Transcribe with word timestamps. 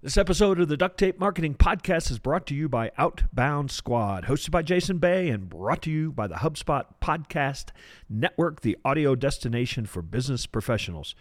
This 0.00 0.16
episode 0.16 0.60
of 0.60 0.68
the 0.68 0.76
Duct 0.76 0.96
Tape 0.96 1.18
Marketing 1.18 1.56
Podcast 1.56 2.08
is 2.12 2.20
brought 2.20 2.46
to 2.46 2.54
you 2.54 2.68
by 2.68 2.92
Outbound 2.96 3.72
Squad, 3.72 4.26
hosted 4.26 4.52
by 4.52 4.62
Jason 4.62 4.98
Bay 4.98 5.28
and 5.28 5.48
brought 5.48 5.82
to 5.82 5.90
you 5.90 6.12
by 6.12 6.28
the 6.28 6.36
HubSpot 6.36 6.84
Podcast 7.02 7.70
Network, 8.08 8.60
the 8.60 8.78
audio 8.84 9.16
destination 9.16 9.86
for 9.86 10.00
business 10.00 10.46
professionals. 10.46 11.16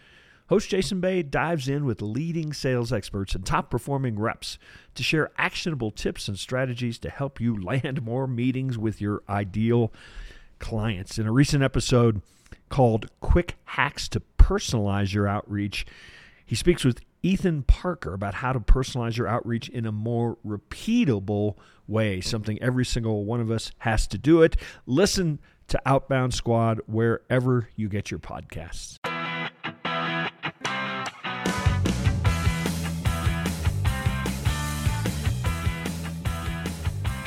Host 0.50 0.70
Jason 0.70 1.02
Bay 1.02 1.24
dives 1.24 1.68
in 1.68 1.86
with 1.86 2.04
leading 2.04 2.54
sales 2.54 2.94
experts 2.94 3.34
and 3.34 3.44
top 3.44 3.72
performing 3.72 4.20
reps 4.20 4.60
to 4.94 5.02
share 5.02 5.32
actionable 5.40 5.90
tips 5.90 6.28
and 6.28 6.38
strategies 6.38 7.00
to 7.00 7.10
help 7.10 7.42
you 7.42 7.60
land 7.60 8.04
more 8.04 8.28
meetings 8.28 8.78
with 8.78 9.02
your 9.02 9.24
ideal 9.28 9.92
clients. 10.60 11.18
In 11.18 11.26
a 11.26 11.32
recent 11.32 11.64
episode 11.64 12.22
called 12.70 13.10
Quick 13.22 13.56
Hacks 13.66 14.08
to 14.10 14.22
Personalize 14.38 15.16
Your 15.16 15.28
Outreach, 15.28 15.84
he 16.46 16.56
speaks 16.56 16.86
with 16.86 17.02
Ethan 17.24 17.64
Parker 17.64 18.14
about 18.14 18.36
how 18.36 18.54
to 18.54 18.60
personalize 18.60 19.18
your 19.18 19.28
outreach 19.28 19.70
in 19.70 19.86
a 19.86 19.92
more 19.92 20.38
repeatable 20.46 21.56
way, 21.88 22.22
something 22.22 22.62
every 22.62 22.86
single 22.86 23.26
one 23.26 23.42
of 23.42 23.50
us 23.50 23.72
has 23.80 24.08
to 24.08 24.18
do 24.18 24.42
it. 24.42 24.58
Listen 24.86 25.40
to 25.68 25.82
Outbound 25.86 26.34
Squad 26.34 26.80
wherever 26.86 27.70
you 27.76 27.90
get 27.90 28.12
your 28.12 28.20
podcasts. 28.20 28.98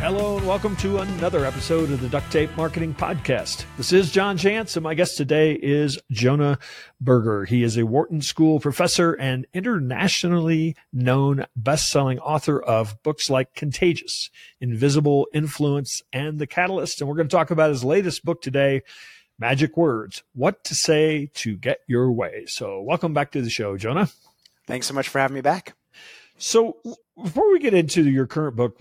Hello 0.01 0.39
and 0.39 0.47
welcome 0.47 0.75
to 0.77 1.01
another 1.01 1.45
episode 1.45 1.91
of 1.91 2.01
the 2.01 2.09
Duct 2.09 2.33
Tape 2.33 2.57
Marketing 2.57 2.95
Podcast. 2.95 3.67
This 3.77 3.93
is 3.93 4.11
John 4.11 4.39
Jantsch, 4.39 4.75
and 4.75 4.83
my 4.83 4.95
guest 4.95 5.19
today 5.19 5.53
is 5.53 5.99
Jonah 6.11 6.59
Berger. 7.03 7.45
He 7.45 7.63
is 7.63 7.77
a 7.77 7.85
Wharton 7.85 8.23
School 8.23 8.61
professor 8.61 9.13
and 9.13 9.47
internationally 9.53 10.75
known 10.91 11.45
best-selling 11.55 12.19
author 12.19 12.59
of 12.63 13.01
books 13.03 13.29
like 13.29 13.55
Contagious, 13.55 14.31
Invisible 14.59 15.29
Influence, 15.35 16.03
and 16.15 16.39
The 16.39 16.47
Catalyst. 16.47 17.03
And 17.03 17.09
we're 17.09 17.17
going 17.17 17.29
to 17.29 17.37
talk 17.37 17.51
about 17.51 17.69
his 17.69 17.85
latest 17.85 18.25
book 18.25 18.41
today, 18.41 18.81
Magic 19.39 19.77
Words, 19.77 20.23
What 20.33 20.65
to 20.65 20.75
Say 20.75 21.31
to 21.35 21.59
Get 21.59 21.81
Your 21.87 22.11
Way. 22.11 22.47
So 22.47 22.81
welcome 22.81 23.13
back 23.13 23.33
to 23.33 23.43
the 23.43 23.51
show, 23.51 23.77
Jonah. 23.77 24.09
Thanks 24.67 24.87
so 24.87 24.95
much 24.95 25.09
for 25.09 25.19
having 25.19 25.35
me 25.35 25.43
back. 25.43 25.75
So 26.39 26.79
before 27.23 27.51
we 27.53 27.59
get 27.59 27.75
into 27.75 28.09
your 28.09 28.27
current 28.27 28.57
book, 28.57 28.77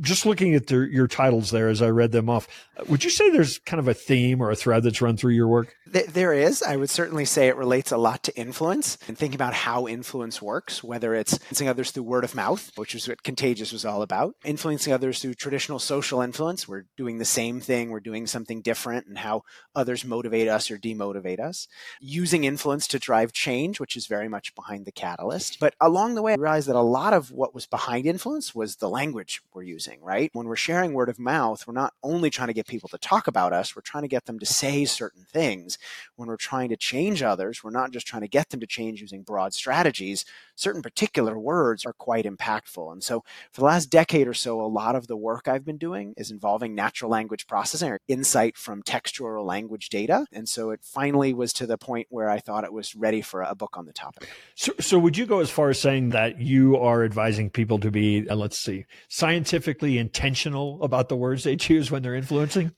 just 0.00 0.26
looking 0.26 0.54
at 0.54 0.66
the, 0.66 0.88
your 0.90 1.06
titles 1.06 1.50
there 1.50 1.68
as 1.68 1.82
I 1.82 1.88
read 1.88 2.12
them 2.12 2.28
off, 2.28 2.46
would 2.88 3.04
you 3.04 3.10
say 3.10 3.30
there's 3.30 3.58
kind 3.58 3.80
of 3.80 3.88
a 3.88 3.94
theme 3.94 4.40
or 4.40 4.50
a 4.50 4.56
thread 4.56 4.82
that's 4.82 5.00
run 5.00 5.16
through 5.16 5.32
your 5.32 5.48
work? 5.48 5.76
There 5.86 6.32
is. 6.32 6.62
I 6.62 6.76
would 6.76 6.90
certainly 6.90 7.24
say 7.24 7.46
it 7.48 7.56
relates 7.56 7.92
a 7.92 7.96
lot 7.96 8.24
to 8.24 8.36
influence 8.36 8.98
and 9.06 9.16
thinking 9.16 9.36
about 9.36 9.54
how 9.54 9.86
influence 9.86 10.42
works, 10.42 10.82
whether 10.82 11.14
it's 11.14 11.34
influencing 11.34 11.68
others 11.68 11.90
through 11.92 12.02
word 12.02 12.24
of 12.24 12.34
mouth, 12.34 12.72
which 12.74 12.94
is 12.94 13.06
what 13.06 13.22
Contagious 13.22 13.72
was 13.72 13.84
all 13.84 14.02
about, 14.02 14.34
influencing 14.44 14.92
others 14.92 15.20
through 15.20 15.34
traditional 15.34 15.78
social 15.78 16.20
influence. 16.20 16.66
We're 16.66 16.86
doing 16.96 17.18
the 17.18 17.24
same 17.24 17.60
thing, 17.60 17.90
we're 17.90 18.00
doing 18.00 18.26
something 18.26 18.60
different, 18.60 19.06
and 19.06 19.18
how 19.18 19.42
others 19.74 20.04
motivate 20.04 20.48
us 20.48 20.70
or 20.70 20.78
demotivate 20.78 21.38
us. 21.38 21.68
Using 22.00 22.42
influence 22.42 22.88
to 22.88 22.98
drive 22.98 23.32
change, 23.32 23.78
which 23.78 23.96
is 23.96 24.06
very 24.06 24.28
much 24.28 24.54
behind 24.54 24.84
the 24.84 24.92
catalyst. 24.92 25.60
But 25.60 25.74
along 25.80 26.16
the 26.16 26.22
way, 26.22 26.32
I 26.32 26.36
realized 26.36 26.68
that 26.68 26.76
a 26.76 26.80
lot 26.80 27.12
of 27.12 27.30
what 27.30 27.54
was 27.54 27.66
behind 27.66 27.83
influence 27.92 28.54
was 28.54 28.76
the 28.76 28.88
language 28.88 29.42
we're 29.52 29.62
using, 29.62 30.00
right? 30.02 30.30
When 30.32 30.46
we're 30.46 30.56
sharing 30.56 30.94
word 30.94 31.08
of 31.08 31.18
mouth, 31.18 31.66
we're 31.66 31.74
not 31.74 31.92
only 32.02 32.30
trying 32.30 32.48
to 32.48 32.54
get 32.54 32.66
people 32.66 32.88
to 32.88 32.98
talk 32.98 33.26
about 33.26 33.52
us, 33.52 33.76
we're 33.76 33.82
trying 33.82 34.02
to 34.02 34.08
get 34.08 34.24
them 34.24 34.38
to 34.38 34.46
say 34.46 34.84
certain 34.84 35.26
things 35.32 35.78
when 36.16 36.28
we're 36.28 36.36
trying 36.36 36.68
to 36.70 36.76
change 36.76 37.22
others, 37.22 37.62
we're 37.62 37.70
not 37.70 37.90
just 37.90 38.06
trying 38.06 38.22
to 38.22 38.28
get 38.28 38.50
them 38.50 38.60
to 38.60 38.66
change 38.66 39.00
using 39.00 39.22
broad 39.22 39.52
strategies. 39.52 40.24
Certain 40.54 40.82
particular 40.82 41.38
words 41.38 41.84
are 41.84 41.92
quite 41.92 42.24
impactful. 42.24 42.92
And 42.92 43.02
so, 43.02 43.24
for 43.52 43.60
the 43.60 43.66
last 43.66 43.90
decade 43.90 44.28
or 44.28 44.34
so, 44.34 44.60
a 44.60 44.66
lot 44.66 44.94
of 44.94 45.06
the 45.06 45.16
work 45.16 45.48
I've 45.48 45.64
been 45.64 45.76
doing 45.76 46.14
is 46.16 46.30
involving 46.30 46.74
natural 46.74 47.10
language 47.10 47.46
processing 47.46 47.90
or 47.90 48.00
insight 48.08 48.56
from 48.56 48.82
textual 48.82 49.44
language 49.44 49.88
data. 49.88 50.26
And 50.32 50.48
so, 50.48 50.70
it 50.70 50.80
finally 50.82 51.34
was 51.34 51.52
to 51.54 51.66
the 51.66 51.76
point 51.78 52.06
where 52.10 52.30
I 52.30 52.38
thought 52.38 52.64
it 52.64 52.72
was 52.72 52.94
ready 52.94 53.20
for 53.20 53.42
a 53.42 53.54
book 53.54 53.76
on 53.76 53.86
the 53.86 53.92
topic. 53.92 54.30
So, 54.54 54.72
so 54.80 54.98
would 54.98 55.16
you 55.16 55.26
go 55.26 55.40
as 55.40 55.50
far 55.50 55.70
as 55.70 55.80
saying 55.80 56.10
that 56.10 56.40
you 56.40 56.76
are 56.76 57.04
advising 57.04 57.50
people 57.50 57.63
to 57.80 57.90
be, 57.90 58.28
uh, 58.28 58.36
let's 58.36 58.58
see, 58.58 58.86
scientifically 59.08 59.98
intentional 59.98 60.82
about 60.82 61.08
the 61.08 61.16
words 61.16 61.44
they 61.44 61.56
choose 61.56 61.90
when 61.90 62.02
they're 62.02 62.14
influencing? 62.14 62.72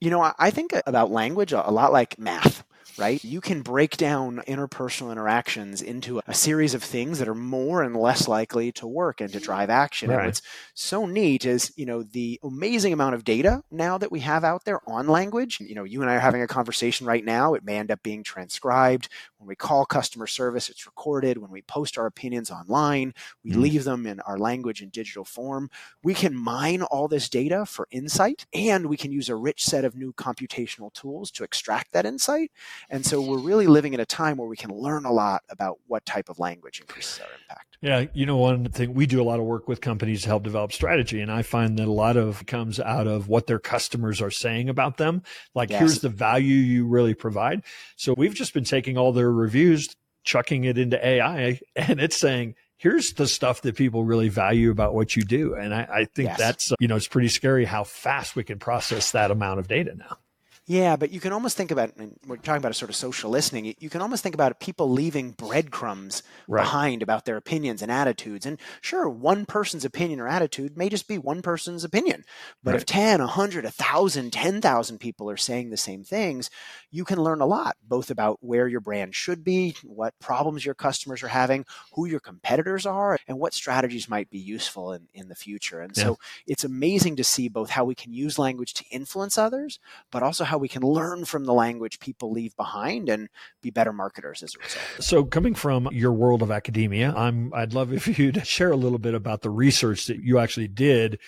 You 0.00 0.10
know, 0.10 0.32
I 0.38 0.50
think 0.50 0.72
about 0.86 1.10
language 1.10 1.52
a 1.52 1.70
lot 1.70 1.92
like 1.92 2.18
math 2.18 2.64
right? 2.98 3.22
You 3.22 3.40
can 3.40 3.62
break 3.62 3.96
down 3.96 4.42
interpersonal 4.46 5.12
interactions 5.12 5.82
into 5.82 6.20
a 6.26 6.34
series 6.34 6.74
of 6.74 6.82
things 6.82 7.18
that 7.18 7.28
are 7.28 7.34
more 7.34 7.82
and 7.82 7.96
less 7.96 8.28
likely 8.28 8.72
to 8.72 8.86
work 8.86 9.20
and 9.20 9.32
to 9.32 9.40
drive 9.40 9.70
action. 9.70 10.10
Right. 10.10 10.16
And 10.16 10.26
what's 10.26 10.42
so 10.74 11.06
neat 11.06 11.44
is, 11.44 11.72
you 11.76 11.86
know, 11.86 12.02
the 12.02 12.38
amazing 12.42 12.92
amount 12.92 13.14
of 13.14 13.24
data 13.24 13.62
now 13.70 13.98
that 13.98 14.12
we 14.12 14.20
have 14.20 14.44
out 14.44 14.64
there 14.64 14.80
on 14.88 15.08
language. 15.08 15.60
You 15.60 15.74
know, 15.74 15.84
you 15.84 16.02
and 16.02 16.10
I 16.10 16.16
are 16.16 16.20
having 16.20 16.42
a 16.42 16.46
conversation 16.46 17.06
right 17.06 17.24
now. 17.24 17.54
It 17.54 17.64
may 17.64 17.78
end 17.78 17.90
up 17.90 18.02
being 18.02 18.22
transcribed. 18.22 19.08
When 19.38 19.48
we 19.48 19.56
call 19.56 19.84
customer 19.84 20.26
service, 20.26 20.68
it's 20.68 20.86
recorded. 20.86 21.38
When 21.38 21.50
we 21.50 21.62
post 21.62 21.98
our 21.98 22.06
opinions 22.06 22.50
online, 22.50 23.14
we 23.44 23.52
mm. 23.52 23.56
leave 23.56 23.84
them 23.84 24.06
in 24.06 24.20
our 24.20 24.38
language 24.38 24.82
in 24.82 24.90
digital 24.90 25.24
form. 25.24 25.68
We 26.02 26.14
can 26.14 26.36
mine 26.36 26.82
all 26.82 27.08
this 27.08 27.28
data 27.28 27.66
for 27.66 27.88
insight, 27.90 28.46
and 28.54 28.86
we 28.86 28.96
can 28.96 29.10
use 29.10 29.28
a 29.28 29.34
rich 29.34 29.64
set 29.64 29.84
of 29.84 29.96
new 29.96 30.12
computational 30.12 30.92
tools 30.92 31.30
to 31.32 31.44
extract 31.44 31.92
that 31.92 32.06
insight. 32.06 32.52
And 32.90 33.04
so 33.04 33.20
we're 33.20 33.38
really 33.38 33.66
living 33.66 33.94
in 33.94 34.00
a 34.00 34.06
time 34.06 34.36
where 34.36 34.48
we 34.48 34.56
can 34.56 34.70
learn 34.70 35.04
a 35.04 35.12
lot 35.12 35.42
about 35.48 35.78
what 35.86 36.04
type 36.04 36.28
of 36.28 36.38
language 36.38 36.80
increases 36.80 37.20
our 37.20 37.28
impact. 37.40 37.78
Yeah, 37.82 38.06
you 38.14 38.26
know, 38.26 38.36
one 38.36 38.66
thing 38.66 38.94
we 38.94 39.06
do 39.06 39.20
a 39.20 39.24
lot 39.24 39.40
of 39.40 39.44
work 39.44 39.66
with 39.66 39.80
companies 39.80 40.22
to 40.22 40.28
help 40.28 40.44
develop 40.44 40.72
strategy, 40.72 41.20
and 41.20 41.32
I 41.32 41.42
find 41.42 41.78
that 41.78 41.88
a 41.88 41.92
lot 41.92 42.16
of 42.16 42.46
comes 42.46 42.78
out 42.78 43.08
of 43.08 43.28
what 43.28 43.48
their 43.48 43.58
customers 43.58 44.22
are 44.22 44.30
saying 44.30 44.68
about 44.68 44.98
them. 44.98 45.22
Like, 45.54 45.70
yes. 45.70 45.80
here's 45.80 46.00
the 46.00 46.08
value 46.08 46.54
you 46.54 46.86
really 46.86 47.14
provide. 47.14 47.64
So 47.96 48.14
we've 48.16 48.34
just 48.34 48.54
been 48.54 48.62
taking 48.62 48.96
all 48.96 49.12
their 49.12 49.32
reviews, 49.32 49.88
chucking 50.22 50.62
it 50.62 50.78
into 50.78 51.04
AI, 51.04 51.58
and 51.74 52.00
it's 52.00 52.16
saying, 52.16 52.54
here's 52.76 53.12
the 53.12 53.26
stuff 53.26 53.62
that 53.62 53.76
people 53.76 54.04
really 54.04 54.28
value 54.28 54.70
about 54.70 54.94
what 54.94 55.14
you 55.14 55.22
do. 55.22 55.54
And 55.54 55.72
I, 55.72 55.88
I 55.92 56.04
think 56.04 56.30
yes. 56.30 56.38
that's, 56.38 56.72
you 56.80 56.88
know, 56.88 56.96
it's 56.96 57.06
pretty 57.06 57.28
scary 57.28 57.64
how 57.64 57.84
fast 57.84 58.34
we 58.34 58.42
can 58.42 58.58
process 58.58 59.12
that 59.12 59.30
amount 59.30 59.60
of 59.60 59.68
data 59.68 59.94
now. 59.94 60.18
Yeah, 60.66 60.94
but 60.94 61.10
you 61.10 61.18
can 61.18 61.32
almost 61.32 61.56
think 61.56 61.72
about, 61.72 61.96
and 61.96 62.16
we're 62.26 62.36
talking 62.36 62.58
about 62.58 62.70
a 62.70 62.74
sort 62.74 62.88
of 62.88 62.94
social 62.94 63.30
listening, 63.30 63.74
you 63.80 63.90
can 63.90 64.00
almost 64.00 64.22
think 64.22 64.34
about 64.34 64.60
people 64.60 64.88
leaving 64.88 65.32
breadcrumbs 65.32 66.22
right. 66.46 66.62
behind 66.62 67.02
about 67.02 67.24
their 67.24 67.36
opinions 67.36 67.82
and 67.82 67.90
attitudes. 67.90 68.46
And 68.46 68.58
sure, 68.80 69.08
one 69.08 69.44
person's 69.44 69.84
opinion 69.84 70.20
or 70.20 70.28
attitude 70.28 70.76
may 70.76 70.88
just 70.88 71.08
be 71.08 71.18
one 71.18 71.42
person's 71.42 71.82
opinion. 71.82 72.24
But 72.62 72.72
right. 72.72 72.80
if 72.80 72.86
10, 72.86 73.18
100, 73.18 73.64
1,000, 73.64 74.32
10,000 74.32 74.98
people 74.98 75.28
are 75.28 75.36
saying 75.36 75.70
the 75.70 75.76
same 75.76 76.04
things, 76.04 76.48
you 76.92 77.04
can 77.04 77.20
learn 77.20 77.40
a 77.40 77.46
lot, 77.46 77.76
both 77.82 78.10
about 78.10 78.38
where 78.40 78.68
your 78.68 78.80
brand 78.80 79.16
should 79.16 79.42
be, 79.42 79.74
what 79.82 80.16
problems 80.20 80.64
your 80.64 80.74
customers 80.74 81.24
are 81.24 81.28
having, 81.28 81.64
who 81.94 82.06
your 82.06 82.20
competitors 82.20 82.86
are, 82.86 83.18
and 83.26 83.36
what 83.36 83.52
strategies 83.52 84.08
might 84.08 84.30
be 84.30 84.38
useful 84.38 84.92
in, 84.92 85.08
in 85.12 85.28
the 85.28 85.34
future. 85.34 85.80
And 85.80 85.96
yeah. 85.96 86.04
so 86.04 86.18
it's 86.46 86.62
amazing 86.62 87.16
to 87.16 87.24
see 87.24 87.48
both 87.48 87.70
how 87.70 87.84
we 87.84 87.96
can 87.96 88.12
use 88.12 88.38
language 88.38 88.74
to 88.74 88.84
influence 88.92 89.36
others, 89.36 89.80
but 90.12 90.22
also 90.22 90.44
how 90.44 90.51
we 90.58 90.68
can 90.68 90.82
learn 90.82 91.24
from 91.24 91.44
the 91.44 91.52
language 91.52 91.98
people 91.98 92.32
leave 92.32 92.56
behind 92.56 93.08
and 93.08 93.28
be 93.62 93.70
better 93.70 93.92
marketers 93.92 94.42
as 94.42 94.54
a 94.54 94.58
result. 94.58 94.84
So, 95.00 95.24
coming 95.24 95.54
from 95.54 95.88
your 95.92 96.12
world 96.12 96.42
of 96.42 96.50
academia, 96.50 97.12
I'm 97.16 97.52
I'd 97.54 97.74
love 97.74 97.92
if 97.92 98.18
you'd 98.18 98.46
share 98.46 98.70
a 98.70 98.76
little 98.76 98.98
bit 98.98 99.14
about 99.14 99.42
the 99.42 99.50
research 99.50 100.06
that 100.06 100.18
you 100.18 100.38
actually 100.38 100.68
did 100.68 101.18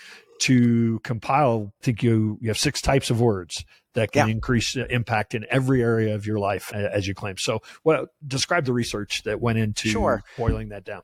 to 0.41 1.01
compile. 1.05 1.73
I 1.81 1.85
think 1.85 2.03
you 2.03 2.39
you 2.41 2.49
have 2.49 2.59
six 2.59 2.81
types 2.81 3.11
of 3.11 3.21
words 3.21 3.65
that 3.95 4.13
can 4.13 4.29
yeah. 4.29 4.33
increase 4.33 4.77
impact 4.77 5.35
in 5.35 5.47
every 5.51 5.83
area 5.83 6.15
of 6.15 6.27
your 6.27 6.39
life, 6.39 6.73
uh, 6.75 6.79
as 6.79 7.07
you 7.07 7.15
claim. 7.15 7.37
So, 7.39 7.61
what 7.83 8.09
describe 8.27 8.65
the 8.65 8.73
research 8.73 9.23
that 9.23 9.41
went 9.41 9.59
into 9.59 9.89
sure. 9.89 10.23
boiling 10.37 10.69
that 10.71 10.85
down? 10.85 11.03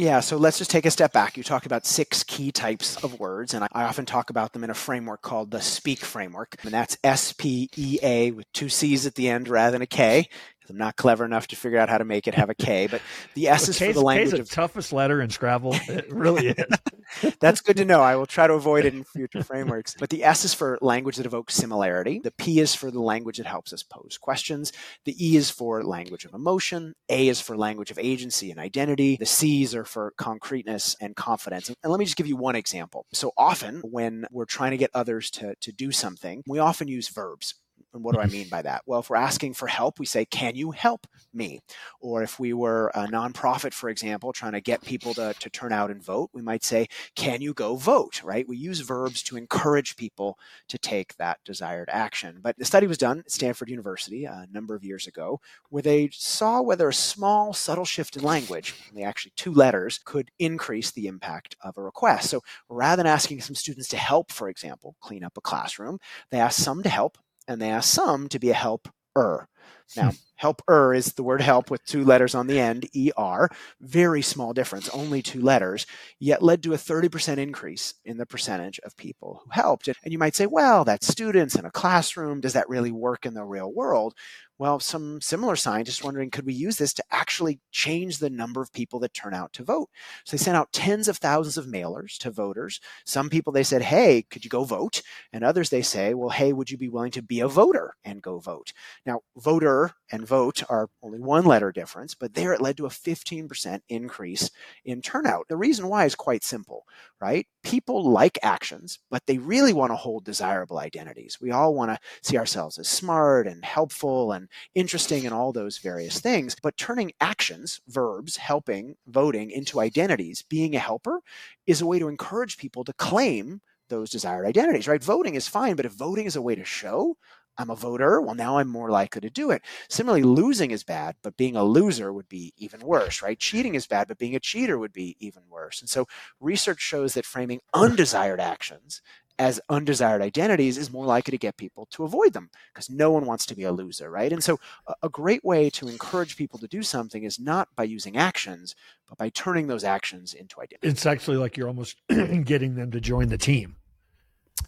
Yeah, 0.00 0.20
so 0.20 0.38
let's 0.38 0.56
just 0.56 0.70
take 0.70 0.86
a 0.86 0.90
step 0.90 1.12
back. 1.12 1.36
You 1.36 1.42
talk 1.42 1.66
about 1.66 1.84
six 1.84 2.24
key 2.24 2.52
types 2.52 2.96
of 3.04 3.20
words, 3.20 3.52
and 3.52 3.62
I 3.64 3.82
often 3.84 4.06
talk 4.06 4.30
about 4.30 4.54
them 4.54 4.64
in 4.64 4.70
a 4.70 4.74
framework 4.74 5.20
called 5.20 5.50
the 5.50 5.60
SPEAK 5.60 5.98
framework. 5.98 6.56
And 6.62 6.72
that's 6.72 6.96
S 7.04 7.34
P 7.34 7.68
E 7.76 7.98
A 8.02 8.30
with 8.30 8.50
two 8.54 8.70
C's 8.70 9.04
at 9.04 9.14
the 9.14 9.28
end 9.28 9.46
rather 9.46 9.72
than 9.72 9.82
a 9.82 9.86
K. 9.86 10.30
I'm 10.70 10.78
not 10.78 10.96
clever 10.96 11.24
enough 11.24 11.48
to 11.48 11.56
figure 11.56 11.78
out 11.78 11.88
how 11.88 11.98
to 11.98 12.04
make 12.04 12.28
it 12.28 12.34
have 12.34 12.48
a 12.48 12.54
K, 12.54 12.86
but 12.86 13.02
the 13.34 13.48
S 13.48 13.62
well, 13.62 13.70
is 13.70 13.78
for 13.78 13.92
the 13.92 14.00
language. 14.00 14.30
K 14.30 14.40
is 14.40 14.48
the 14.48 14.54
toughest 14.54 14.92
letter 14.92 15.20
in 15.20 15.30
Scrabble. 15.30 15.74
It 15.88 16.10
really 16.12 16.48
is. 16.48 16.64
That's 17.40 17.60
good 17.60 17.76
to 17.78 17.84
know. 17.84 18.00
I 18.00 18.14
will 18.14 18.26
try 18.26 18.46
to 18.46 18.54
avoid 18.54 18.84
it 18.84 18.94
in 18.94 19.02
future 19.02 19.42
frameworks. 19.42 19.96
But 19.98 20.10
the 20.10 20.22
S 20.22 20.44
is 20.44 20.54
for 20.54 20.78
language 20.80 21.16
that 21.16 21.26
evokes 21.26 21.54
similarity. 21.54 22.20
The 22.22 22.30
P 22.30 22.60
is 22.60 22.74
for 22.74 22.90
the 22.90 23.00
language 23.00 23.38
that 23.38 23.46
helps 23.46 23.72
us 23.72 23.82
pose 23.82 24.16
questions. 24.20 24.72
The 25.04 25.16
E 25.18 25.36
is 25.36 25.50
for 25.50 25.82
language 25.82 26.24
of 26.24 26.34
emotion. 26.34 26.94
A 27.08 27.28
is 27.28 27.40
for 27.40 27.56
language 27.56 27.90
of 27.90 27.98
agency 27.98 28.50
and 28.50 28.60
identity. 28.60 29.16
The 29.16 29.26
C's 29.26 29.74
are 29.74 29.84
for 29.84 30.12
concreteness 30.16 30.96
and 31.00 31.16
confidence. 31.16 31.68
And 31.68 31.90
let 31.90 31.98
me 31.98 32.04
just 32.04 32.16
give 32.16 32.28
you 32.28 32.36
one 32.36 32.54
example. 32.54 33.06
So 33.12 33.32
often 33.36 33.80
when 33.80 34.26
we're 34.30 34.44
trying 34.44 34.70
to 34.70 34.76
get 34.76 34.90
others 34.94 35.30
to, 35.32 35.54
to 35.60 35.72
do 35.72 35.90
something, 35.90 36.44
we 36.46 36.60
often 36.60 36.86
use 36.86 37.08
verbs 37.08 37.54
And 37.92 38.04
what 38.04 38.14
do 38.14 38.20
I 38.20 38.24
mm-hmm. 38.24 38.32
mean 38.32 38.48
by 38.48 38.62
that? 38.62 38.82
Well, 38.86 39.00
if 39.00 39.10
we're 39.10 39.16
asking 39.16 39.54
for 39.54 39.66
help, 39.66 39.98
we 39.98 40.06
say, 40.06 40.24
Can 40.24 40.54
you 40.54 40.70
help 40.70 41.06
me? 41.32 41.60
Or 42.00 42.22
if 42.22 42.38
we 42.38 42.52
were 42.52 42.88
a 42.94 43.06
nonprofit, 43.06 43.72
for 43.72 43.88
example, 43.88 44.32
trying 44.32 44.52
to 44.52 44.60
get 44.60 44.82
people 44.82 45.14
to, 45.14 45.34
to 45.38 45.50
turn 45.50 45.72
out 45.72 45.90
and 45.90 46.02
vote, 46.02 46.30
we 46.32 46.42
might 46.42 46.64
say, 46.64 46.86
Can 47.16 47.40
you 47.40 47.52
go 47.52 47.76
vote? 47.76 48.22
Right? 48.22 48.48
We 48.48 48.56
use 48.56 48.80
verbs 48.80 49.22
to 49.24 49.36
encourage 49.36 49.96
people 49.96 50.38
to 50.68 50.78
take 50.78 51.16
that 51.16 51.38
desired 51.44 51.88
action. 51.92 52.38
But 52.42 52.56
the 52.58 52.64
study 52.64 52.86
was 52.86 52.98
done 52.98 53.20
at 53.20 53.30
Stanford 53.30 53.68
University 53.68 54.26
uh, 54.26 54.42
a 54.42 54.48
number 54.52 54.74
of 54.74 54.84
years 54.84 55.06
ago 55.06 55.40
where 55.68 55.82
they 55.82 56.10
saw 56.12 56.62
whether 56.62 56.88
a 56.88 56.94
small, 56.94 57.52
subtle 57.52 57.84
shift 57.84 58.16
in 58.16 58.22
language, 58.22 58.74
only 58.90 59.04
actually 59.04 59.32
two 59.36 59.52
letters, 59.52 59.98
could 60.04 60.30
increase 60.38 60.90
the 60.90 61.06
impact 61.06 61.56
of 61.62 61.76
a 61.76 61.82
request. 61.82 62.30
So 62.30 62.42
rather 62.68 63.02
than 63.02 63.06
asking 63.06 63.40
some 63.40 63.54
students 63.54 63.88
to 63.88 63.96
help, 63.96 64.30
for 64.30 64.48
example, 64.48 64.96
clean 65.00 65.24
up 65.24 65.36
a 65.36 65.40
classroom, 65.40 65.98
they 66.30 66.38
asked 66.38 66.62
some 66.62 66.82
to 66.82 66.88
help 66.88 67.18
and 67.50 67.60
they 67.60 67.68
asked 67.68 67.90
some 67.90 68.28
to 68.28 68.38
be 68.38 68.50
a 68.50 68.54
helper. 68.54 69.48
Now, 69.96 70.12
helper 70.36 70.94
is 70.94 71.12
the 71.12 71.22
word 71.22 71.42
help 71.42 71.70
with 71.70 71.84
two 71.84 72.04
letters 72.04 72.34
on 72.34 72.46
the 72.46 72.58
end, 72.58 72.88
ER. 72.96 73.48
Very 73.80 74.22
small 74.22 74.52
difference, 74.52 74.88
only 74.88 75.22
two 75.22 75.40
letters, 75.40 75.86
yet 76.18 76.42
led 76.42 76.62
to 76.62 76.72
a 76.72 76.78
30% 76.78 77.38
increase 77.38 77.94
in 78.04 78.16
the 78.16 78.26
percentage 78.26 78.78
of 78.80 78.96
people 78.96 79.42
who 79.44 79.50
helped. 79.50 79.88
And 79.88 80.12
you 80.12 80.18
might 80.18 80.34
say, 80.34 80.46
well, 80.46 80.84
that's 80.84 81.06
students 81.06 81.56
in 81.56 81.64
a 81.64 81.70
classroom. 81.70 82.40
Does 82.40 82.54
that 82.54 82.68
really 82.68 82.92
work 82.92 83.26
in 83.26 83.34
the 83.34 83.44
real 83.44 83.72
world? 83.72 84.14
Well, 84.60 84.78
some 84.78 85.22
similar 85.22 85.56
scientists 85.56 86.04
wondering 86.04 86.28
could 86.28 86.44
we 86.44 86.52
use 86.52 86.76
this 86.76 86.92
to 86.92 87.04
actually 87.10 87.60
change 87.70 88.18
the 88.18 88.28
number 88.28 88.60
of 88.60 88.70
people 88.74 89.00
that 89.00 89.14
turn 89.14 89.32
out 89.32 89.54
to 89.54 89.64
vote? 89.64 89.88
So 90.26 90.36
they 90.36 90.42
sent 90.42 90.54
out 90.54 90.70
tens 90.70 91.08
of 91.08 91.16
thousands 91.16 91.56
of 91.56 91.64
mailers 91.64 92.18
to 92.18 92.30
voters. 92.30 92.78
Some 93.06 93.30
people 93.30 93.54
they 93.54 93.62
said, 93.62 93.80
"Hey, 93.80 94.20
could 94.30 94.44
you 94.44 94.50
go 94.50 94.64
vote?" 94.64 95.00
And 95.32 95.42
others 95.42 95.70
they 95.70 95.80
say, 95.80 96.12
"Well, 96.12 96.28
hey, 96.28 96.52
would 96.52 96.70
you 96.70 96.76
be 96.76 96.90
willing 96.90 97.10
to 97.12 97.22
be 97.22 97.40
a 97.40 97.48
voter 97.48 97.96
and 98.04 98.20
go 98.20 98.38
vote?" 98.38 98.74
Now, 99.06 99.22
voter 99.60 99.92
and 100.10 100.26
vote 100.26 100.62
are 100.70 100.88
only 101.02 101.20
one 101.20 101.44
letter 101.44 101.70
difference, 101.70 102.14
but 102.14 102.32
there 102.32 102.52
it 102.54 102.62
led 102.62 102.76
to 102.78 102.86
a 102.86 102.90
15% 102.90 103.80
increase 103.90 104.50
in 104.86 105.02
turnout. 105.02 105.46
The 105.48 105.56
reason 105.56 105.88
why 105.88 106.06
is 106.06 106.14
quite 106.14 106.42
simple, 106.42 106.86
right? 107.20 107.46
People 107.62 108.10
like 108.10 108.38
actions, 108.42 108.98
but 109.10 109.22
they 109.26 109.36
really 109.36 109.74
want 109.74 109.92
to 109.92 109.96
hold 109.96 110.24
desirable 110.24 110.78
identities. 110.78 111.38
We 111.40 111.50
all 111.50 111.74
want 111.74 111.90
to 111.90 111.98
see 112.22 112.38
ourselves 112.38 112.78
as 112.78 112.88
smart 112.88 113.46
and 113.46 113.62
helpful 113.64 114.32
and 114.32 114.48
interesting 114.74 115.26
and 115.26 115.34
all 115.34 115.52
those 115.52 115.78
various 115.78 116.20
things. 116.20 116.56
But 116.60 116.78
turning 116.78 117.12
actions, 117.20 117.80
verbs, 117.86 118.38
helping, 118.38 118.96
voting 119.06 119.50
into 119.50 119.80
identities, 119.80 120.42
being 120.42 120.74
a 120.74 120.78
helper, 120.80 121.20
is 121.66 121.82
a 121.82 121.86
way 121.86 121.98
to 121.98 122.08
encourage 122.08 122.56
people 122.56 122.82
to 122.84 122.94
claim 122.94 123.60
those 123.90 124.08
desired 124.08 124.46
identities, 124.46 124.88
right? 124.88 125.02
Voting 125.02 125.34
is 125.34 125.48
fine, 125.48 125.76
but 125.76 125.84
if 125.84 125.92
voting 125.92 126.24
is 126.24 126.36
a 126.36 126.42
way 126.42 126.54
to 126.54 126.64
show 126.64 127.16
I'm 127.58 127.70
a 127.70 127.76
voter, 127.76 128.20
well, 128.20 128.34
now 128.34 128.58
I'm 128.58 128.68
more 128.68 128.90
likely 128.90 129.20
to 129.20 129.30
do 129.30 129.50
it. 129.50 129.62
Similarly, 129.88 130.22
losing 130.22 130.70
is 130.70 130.82
bad, 130.82 131.16
but 131.22 131.36
being 131.36 131.56
a 131.56 131.64
loser 131.64 132.12
would 132.12 132.28
be 132.28 132.54
even 132.56 132.80
worse, 132.80 133.22
right? 133.22 133.38
Cheating 133.38 133.74
is 133.74 133.86
bad, 133.86 134.08
but 134.08 134.18
being 134.18 134.34
a 134.34 134.40
cheater 134.40 134.78
would 134.78 134.92
be 134.92 135.16
even 135.20 135.42
worse. 135.48 135.80
And 135.80 135.88
so 135.88 136.06
research 136.40 136.80
shows 136.80 137.14
that 137.14 137.26
framing 137.26 137.60
undesired 137.74 138.40
actions 138.40 139.02
as 139.40 139.58
undesired 139.70 140.20
identities 140.20 140.76
is 140.76 140.92
more 140.92 141.06
likely 141.06 141.30
to 141.30 141.38
get 141.38 141.56
people 141.56 141.86
to 141.86 142.04
avoid 142.04 142.34
them 142.34 142.50
because 142.74 142.90
no 142.90 143.10
one 143.10 143.24
wants 143.24 143.46
to 143.46 143.56
be 143.56 143.62
a 143.62 143.72
loser, 143.72 144.10
right? 144.10 144.34
And 144.34 144.44
so, 144.44 144.60
a, 145.02 145.08
great 145.08 145.42
way 145.42 145.70
to 145.70 145.88
encourage 145.88 146.36
people 146.36 146.58
to 146.58 146.68
do 146.68 146.82
something 146.82 147.24
is 147.24 147.40
not 147.40 147.68
by 147.74 147.84
using 147.84 148.18
actions, 148.18 148.74
but 149.08 149.16
by 149.16 149.30
turning 149.30 149.66
those 149.66 149.82
actions 149.82 150.34
into 150.34 150.60
identities. 150.60 150.92
It's 150.92 151.06
actually 151.06 151.38
like 151.38 151.56
you're 151.56 151.68
almost 151.68 151.96
getting 152.08 152.74
them 152.74 152.90
to 152.90 153.00
join 153.00 153.28
the 153.28 153.38
team. 153.38 153.76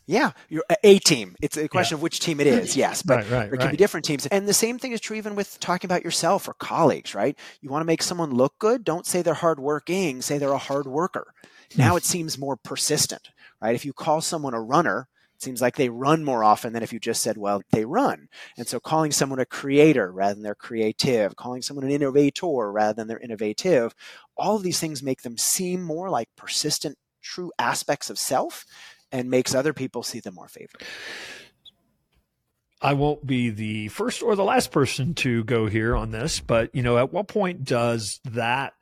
Yeah, 0.07 0.33
you're 0.49 0.65
a 0.83 0.99
team. 0.99 1.37
It's 1.41 1.57
a 1.57 1.69
question 1.69 1.95
yeah. 1.95 1.99
of 1.99 2.03
which 2.03 2.21
team 2.21 2.41
it 2.41 2.47
is. 2.47 2.77
Yes, 2.77 3.03
but 3.03 3.19
right, 3.19 3.31
right, 3.31 3.51
there 3.51 3.59
can 3.59 3.67
right. 3.67 3.71
be 3.71 3.77
different 3.77 4.05
teams. 4.05 4.27
And 4.27 4.49
the 4.49 4.55
same 4.55 4.79
thing 4.79 4.93
is 4.93 5.01
true 5.01 5.17
even 5.17 5.37
with 5.37 5.61
talking 5.61 5.89
about 5.89 6.03
yourself 6.03 6.49
or 6.49 6.55
colleagues, 6.55 7.15
right? 7.15 7.39
You 7.61 7.71
want 7.71 7.83
to 7.83 7.87
make 7.87 8.03
someone 8.03 8.33
look 8.33 8.59
good. 8.59 8.85
Don't 8.85 9.07
say 9.07 9.23
they're 9.23 9.35
hardworking. 9.35 10.21
Say 10.23 10.39
they're 10.39 10.53
a 10.53 10.59
hard 10.59 10.87
worker. 10.87 11.33
Hmm. 11.73 11.81
Now 11.81 11.97
it 11.97 12.05
seems 12.05 12.39
more 12.39 12.57
persistent, 12.57 13.31
right? 13.61 13.75
If 13.75 13.85
you 13.85 13.93
call 13.93 14.21
someone 14.21 14.55
a 14.55 14.61
runner, 14.61 15.09
it 15.37 15.43
seems 15.43 15.63
like 15.63 15.77
they 15.77 15.89
run 15.89 16.25
more 16.25 16.43
often 16.43 16.73
than 16.73 16.83
if 16.83 16.93
you 16.93 16.99
just 16.99 17.23
said, 17.23 17.39
well, 17.39 17.63
they 17.71 17.85
run. 17.85 18.29
And 18.59 18.67
so 18.67 18.81
calling 18.81 19.13
someone 19.13 19.39
a 19.39 19.47
creator 19.47 20.11
rather 20.11 20.35
than 20.35 20.43
they're 20.43 20.55
creative, 20.57 21.37
calling 21.37 21.63
someone 21.63 21.85
an 21.85 21.93
innovator 21.93 22.73
rather 22.73 22.95
than 22.95 23.07
they're 23.07 23.19
innovative, 23.19 23.95
all 24.37 24.57
of 24.57 24.65
these 24.65 24.81
things 24.81 25.03
make 25.03 25.23
them 25.23 25.39
seem 25.39 25.83
more 25.83 26.11
like 26.11 26.29
persistent, 26.37 26.99
true 27.21 27.53
aspects 27.59 28.11
of 28.11 28.19
self 28.19 28.67
and 29.13 29.31
makes 29.31 29.55
other 29.55 29.73
people 29.73 30.03
see 30.03 30.21
them 30.21 30.35
more 30.35 30.49
favorably. 30.49 30.87
I 32.81 32.95
won't 32.95 33.25
be 33.25 33.51
the 33.51 33.89
first 33.89 34.23
or 34.23 34.35
the 34.35 34.43
last 34.43 34.73
person 34.73 35.15
to 35.15 35.45
go 35.45 35.67
here 35.67 35.95
on 35.95 36.11
this, 36.11 36.41
but 36.41 36.75
you 36.75 36.83
know, 36.83 36.99
at 36.99 37.13
what 37.13 37.29
point 37.29 37.63
does 37.65 38.19
that 38.25 38.73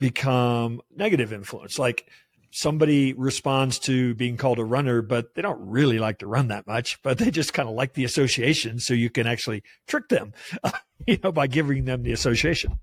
become 0.00 0.80
negative 0.94 1.32
influence. 1.32 1.78
Like 1.78 2.08
somebody 2.50 3.12
responds 3.12 3.78
to 3.78 4.14
being 4.14 4.36
called 4.36 4.58
a 4.58 4.64
runner, 4.64 5.00
but 5.00 5.34
they 5.34 5.42
don't 5.42 5.60
really 5.60 6.00
like 6.00 6.18
to 6.18 6.26
run 6.26 6.48
that 6.48 6.66
much, 6.66 7.00
but 7.02 7.18
they 7.18 7.30
just 7.30 7.54
kind 7.54 7.68
of 7.68 7.76
like 7.76 7.94
the 7.94 8.04
association. 8.04 8.80
So 8.80 8.94
you 8.94 9.08
can 9.08 9.28
actually 9.28 9.62
trick 9.86 10.08
them, 10.08 10.32
you 11.06 11.18
know, 11.22 11.30
by 11.30 11.46
giving 11.46 11.84
them 11.84 12.02
the 12.02 12.12
association. 12.12 12.80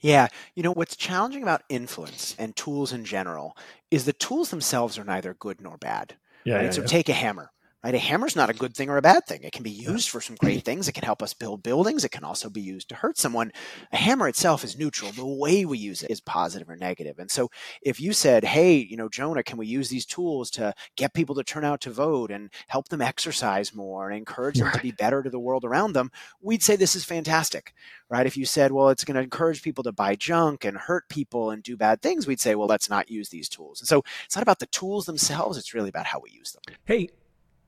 Yeah. 0.00 0.28
You 0.54 0.62
know, 0.62 0.72
what's 0.72 0.96
challenging 0.96 1.42
about 1.42 1.62
influence 1.68 2.34
and 2.38 2.54
tools 2.54 2.92
in 2.92 3.04
general 3.04 3.56
is 3.90 4.04
the 4.04 4.12
tools 4.12 4.50
themselves 4.50 4.98
are 4.98 5.04
neither 5.04 5.34
good 5.34 5.60
nor 5.60 5.76
bad. 5.76 6.16
Yeah. 6.44 6.56
Right? 6.56 6.64
yeah 6.64 6.70
so 6.70 6.80
yeah. 6.82 6.86
take 6.86 7.08
a 7.08 7.14
hammer 7.14 7.50
right? 7.84 7.94
A 7.94 7.98
hammer's 7.98 8.34
not 8.34 8.50
a 8.50 8.54
good 8.54 8.74
thing 8.74 8.90
or 8.90 8.96
a 8.96 9.02
bad 9.02 9.26
thing. 9.26 9.42
It 9.42 9.52
can 9.52 9.62
be 9.62 9.70
used 9.70 10.10
for 10.10 10.20
some 10.20 10.36
great 10.36 10.64
things. 10.64 10.88
It 10.88 10.92
can 10.92 11.04
help 11.04 11.22
us 11.22 11.32
build 11.32 11.62
buildings. 11.62 12.04
It 12.04 12.10
can 12.10 12.24
also 12.24 12.50
be 12.50 12.60
used 12.60 12.88
to 12.88 12.96
hurt 12.96 13.18
someone. 13.18 13.52
A 13.92 13.96
hammer 13.96 14.28
itself 14.28 14.64
is 14.64 14.76
neutral. 14.76 15.12
The 15.12 15.24
way 15.24 15.64
we 15.64 15.78
use 15.78 16.02
it 16.02 16.10
is 16.10 16.20
positive 16.20 16.68
or 16.68 16.76
negative. 16.76 17.18
And 17.18 17.30
so 17.30 17.50
if 17.82 18.00
you 18.00 18.12
said, 18.12 18.44
hey, 18.44 18.76
you 18.76 18.96
know, 18.96 19.08
Jonah, 19.08 19.42
can 19.42 19.58
we 19.58 19.66
use 19.66 19.88
these 19.88 20.06
tools 20.06 20.50
to 20.52 20.74
get 20.96 21.14
people 21.14 21.34
to 21.36 21.44
turn 21.44 21.64
out 21.64 21.80
to 21.82 21.90
vote 21.90 22.30
and 22.30 22.50
help 22.66 22.88
them 22.88 23.00
exercise 23.00 23.74
more 23.74 24.08
and 24.08 24.18
encourage 24.18 24.58
them 24.58 24.72
to 24.72 24.80
be 24.80 24.92
better 24.92 25.22
to 25.22 25.30
the 25.30 25.38
world 25.38 25.64
around 25.64 25.92
them, 25.92 26.10
we'd 26.40 26.62
say 26.62 26.74
this 26.74 26.96
is 26.96 27.04
fantastic, 27.04 27.74
right? 28.08 28.26
If 28.26 28.36
you 28.36 28.44
said, 28.44 28.72
well, 28.72 28.88
it's 28.88 29.04
going 29.04 29.14
to 29.14 29.22
encourage 29.22 29.62
people 29.62 29.84
to 29.84 29.92
buy 29.92 30.16
junk 30.16 30.64
and 30.64 30.76
hurt 30.76 31.08
people 31.08 31.50
and 31.50 31.62
do 31.62 31.76
bad 31.76 32.02
things, 32.02 32.26
we'd 32.26 32.40
say, 32.40 32.56
well, 32.56 32.66
let's 32.66 32.90
not 32.90 33.10
use 33.10 33.28
these 33.28 33.48
tools. 33.48 33.80
And 33.80 33.88
so 33.88 34.02
it's 34.24 34.34
not 34.34 34.42
about 34.42 34.58
the 34.58 34.66
tools 34.66 35.06
themselves. 35.06 35.56
It's 35.58 35.74
really 35.74 35.88
about 35.88 36.06
how 36.06 36.20
we 36.20 36.30
use 36.30 36.52
them. 36.52 36.74
Hey, 36.84 37.08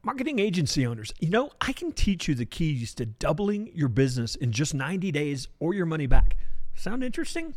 Marketing 0.03 0.39
agency 0.39 0.87
owners, 0.87 1.13
you 1.21 1.29
know, 1.29 1.51
I 1.61 1.75
can 1.75 1.93
teach 1.93 2.27
you 2.27 2.35
the 2.35 2.47
keys 2.47 2.95
to 2.95 3.05
doubling 3.05 3.71
your 3.75 3.91
business 3.91 4.35
in 4.35 4.51
just 4.51 4.73
90 4.73 5.13
days 5.13 5.47
or 5.59 5.75
your 5.75 5.85
money 5.85 6.07
back. 6.07 6.39
Sound 6.75 7.05
interesting? 7.05 7.55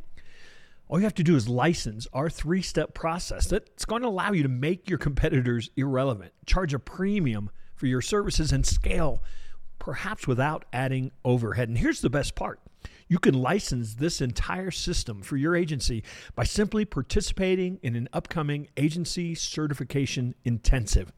All 0.89 0.99
you 0.99 1.05
have 1.05 1.15
to 1.15 1.23
do 1.23 1.37
is 1.37 1.47
license 1.47 2.05
our 2.11 2.29
three 2.29 2.61
step 2.61 2.93
process 2.93 3.47
that's 3.47 3.85
going 3.85 4.01
to 4.01 4.09
allow 4.09 4.33
you 4.33 4.43
to 4.43 4.49
make 4.49 4.89
your 4.89 4.99
competitors 4.99 5.69
irrelevant, 5.77 6.33
charge 6.45 6.73
a 6.73 6.79
premium 6.79 7.49
for 7.75 7.87
your 7.87 8.01
services, 8.01 8.51
and 8.51 8.65
scale, 8.65 9.23
perhaps 9.79 10.27
without 10.27 10.65
adding 10.73 11.11
overhead. 11.23 11.69
And 11.69 11.77
here's 11.77 12.01
the 12.01 12.09
best 12.09 12.35
part 12.35 12.59
you 13.07 13.19
can 13.19 13.35
license 13.35 13.93
this 13.93 14.19
entire 14.19 14.71
system 14.71 15.21
for 15.21 15.37
your 15.37 15.55
agency 15.55 16.03
by 16.35 16.43
simply 16.43 16.83
participating 16.83 17.79
in 17.81 17.95
an 17.95 18.09
upcoming 18.11 18.67
agency 18.75 19.33
certification 19.33 20.35
intensive. 20.43 21.13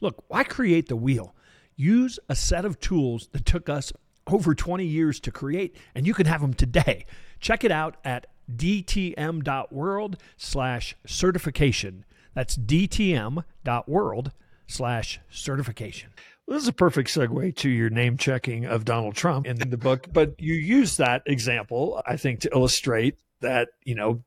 Look, 0.00 0.24
why 0.28 0.44
create 0.44 0.88
the 0.88 0.96
wheel? 0.96 1.34
Use 1.76 2.18
a 2.28 2.34
set 2.34 2.64
of 2.64 2.80
tools 2.80 3.28
that 3.32 3.44
took 3.44 3.68
us 3.68 3.92
over 4.26 4.54
20 4.54 4.84
years 4.84 5.20
to 5.20 5.30
create, 5.30 5.76
and 5.94 6.06
you 6.06 6.14
can 6.14 6.26
have 6.26 6.40
them 6.40 6.54
today. 6.54 7.06
Check 7.40 7.64
it 7.64 7.70
out 7.70 7.96
at 8.04 8.26
dtm.world 8.54 10.16
slash 10.36 10.96
certification. 11.06 12.04
That's 12.34 12.56
dtm.world 12.56 14.32
slash 14.66 15.20
certification. 15.30 16.10
Well, 16.46 16.56
this 16.56 16.62
is 16.64 16.68
a 16.68 16.72
perfect 16.72 17.10
segue 17.10 17.56
to 17.56 17.68
your 17.68 17.90
name 17.90 18.16
checking 18.16 18.66
of 18.66 18.84
Donald 18.84 19.14
Trump 19.14 19.46
in 19.46 19.58
the 19.58 19.76
book, 19.76 20.08
but 20.12 20.40
you 20.40 20.54
use 20.54 20.96
that 20.96 21.22
example, 21.26 22.02
I 22.06 22.16
think, 22.16 22.40
to 22.40 22.50
illustrate 22.52 23.16
that, 23.40 23.68
you 23.84 23.94
know, 23.94 24.22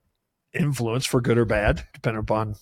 influence 0.54 1.06
for 1.06 1.22
good 1.22 1.38
or 1.38 1.46
bad, 1.46 1.86
depending 1.94 2.20
upon 2.20 2.56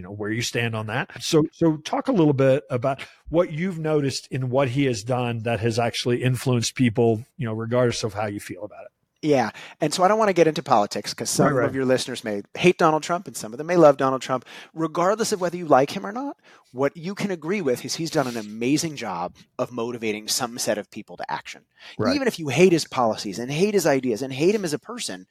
you 0.00 0.04
know 0.06 0.12
where 0.12 0.30
you 0.30 0.40
stand 0.40 0.74
on 0.74 0.86
that 0.86 1.10
so 1.22 1.42
so 1.52 1.76
talk 1.76 2.08
a 2.08 2.12
little 2.12 2.32
bit 2.32 2.64
about 2.70 3.02
what 3.28 3.52
you've 3.52 3.78
noticed 3.78 4.26
in 4.30 4.48
what 4.48 4.70
he 4.70 4.86
has 4.86 5.04
done 5.04 5.40
that 5.42 5.60
has 5.60 5.78
actually 5.78 6.22
influenced 6.22 6.74
people 6.74 7.22
you 7.36 7.44
know 7.44 7.52
regardless 7.52 8.02
of 8.02 8.14
how 8.14 8.26
you 8.26 8.40
feel 8.40 8.64
about 8.64 8.84
it 8.84 8.90
yeah. 9.22 9.50
And 9.82 9.92
so 9.92 10.02
I 10.02 10.08
don't 10.08 10.18
want 10.18 10.30
to 10.30 10.34
get 10.34 10.46
into 10.46 10.62
politics 10.62 11.12
because 11.12 11.28
some 11.28 11.48
right, 11.48 11.52
right. 11.52 11.68
of 11.68 11.74
your 11.74 11.84
listeners 11.84 12.24
may 12.24 12.40
hate 12.54 12.78
Donald 12.78 13.02
Trump 13.02 13.26
and 13.26 13.36
some 13.36 13.52
of 13.52 13.58
them 13.58 13.66
may 13.66 13.76
love 13.76 13.98
Donald 13.98 14.22
Trump. 14.22 14.46
Regardless 14.72 15.30
of 15.30 15.42
whether 15.42 15.58
you 15.58 15.66
like 15.66 15.94
him 15.94 16.06
or 16.06 16.12
not, 16.12 16.38
what 16.72 16.96
you 16.96 17.14
can 17.14 17.30
agree 17.30 17.60
with 17.60 17.84
is 17.84 17.94
he's 17.94 18.10
done 18.10 18.26
an 18.26 18.38
amazing 18.38 18.96
job 18.96 19.34
of 19.58 19.72
motivating 19.72 20.26
some 20.26 20.56
set 20.56 20.78
of 20.78 20.90
people 20.90 21.18
to 21.18 21.30
action. 21.30 21.66
Right. 21.98 22.14
Even 22.14 22.28
if 22.28 22.38
you 22.38 22.48
hate 22.48 22.72
his 22.72 22.86
policies 22.86 23.38
and 23.38 23.52
hate 23.52 23.74
his 23.74 23.86
ideas 23.86 24.22
and 24.22 24.32
hate 24.32 24.54
him 24.54 24.64
as 24.64 24.72
a 24.72 24.78
person, 24.78 25.26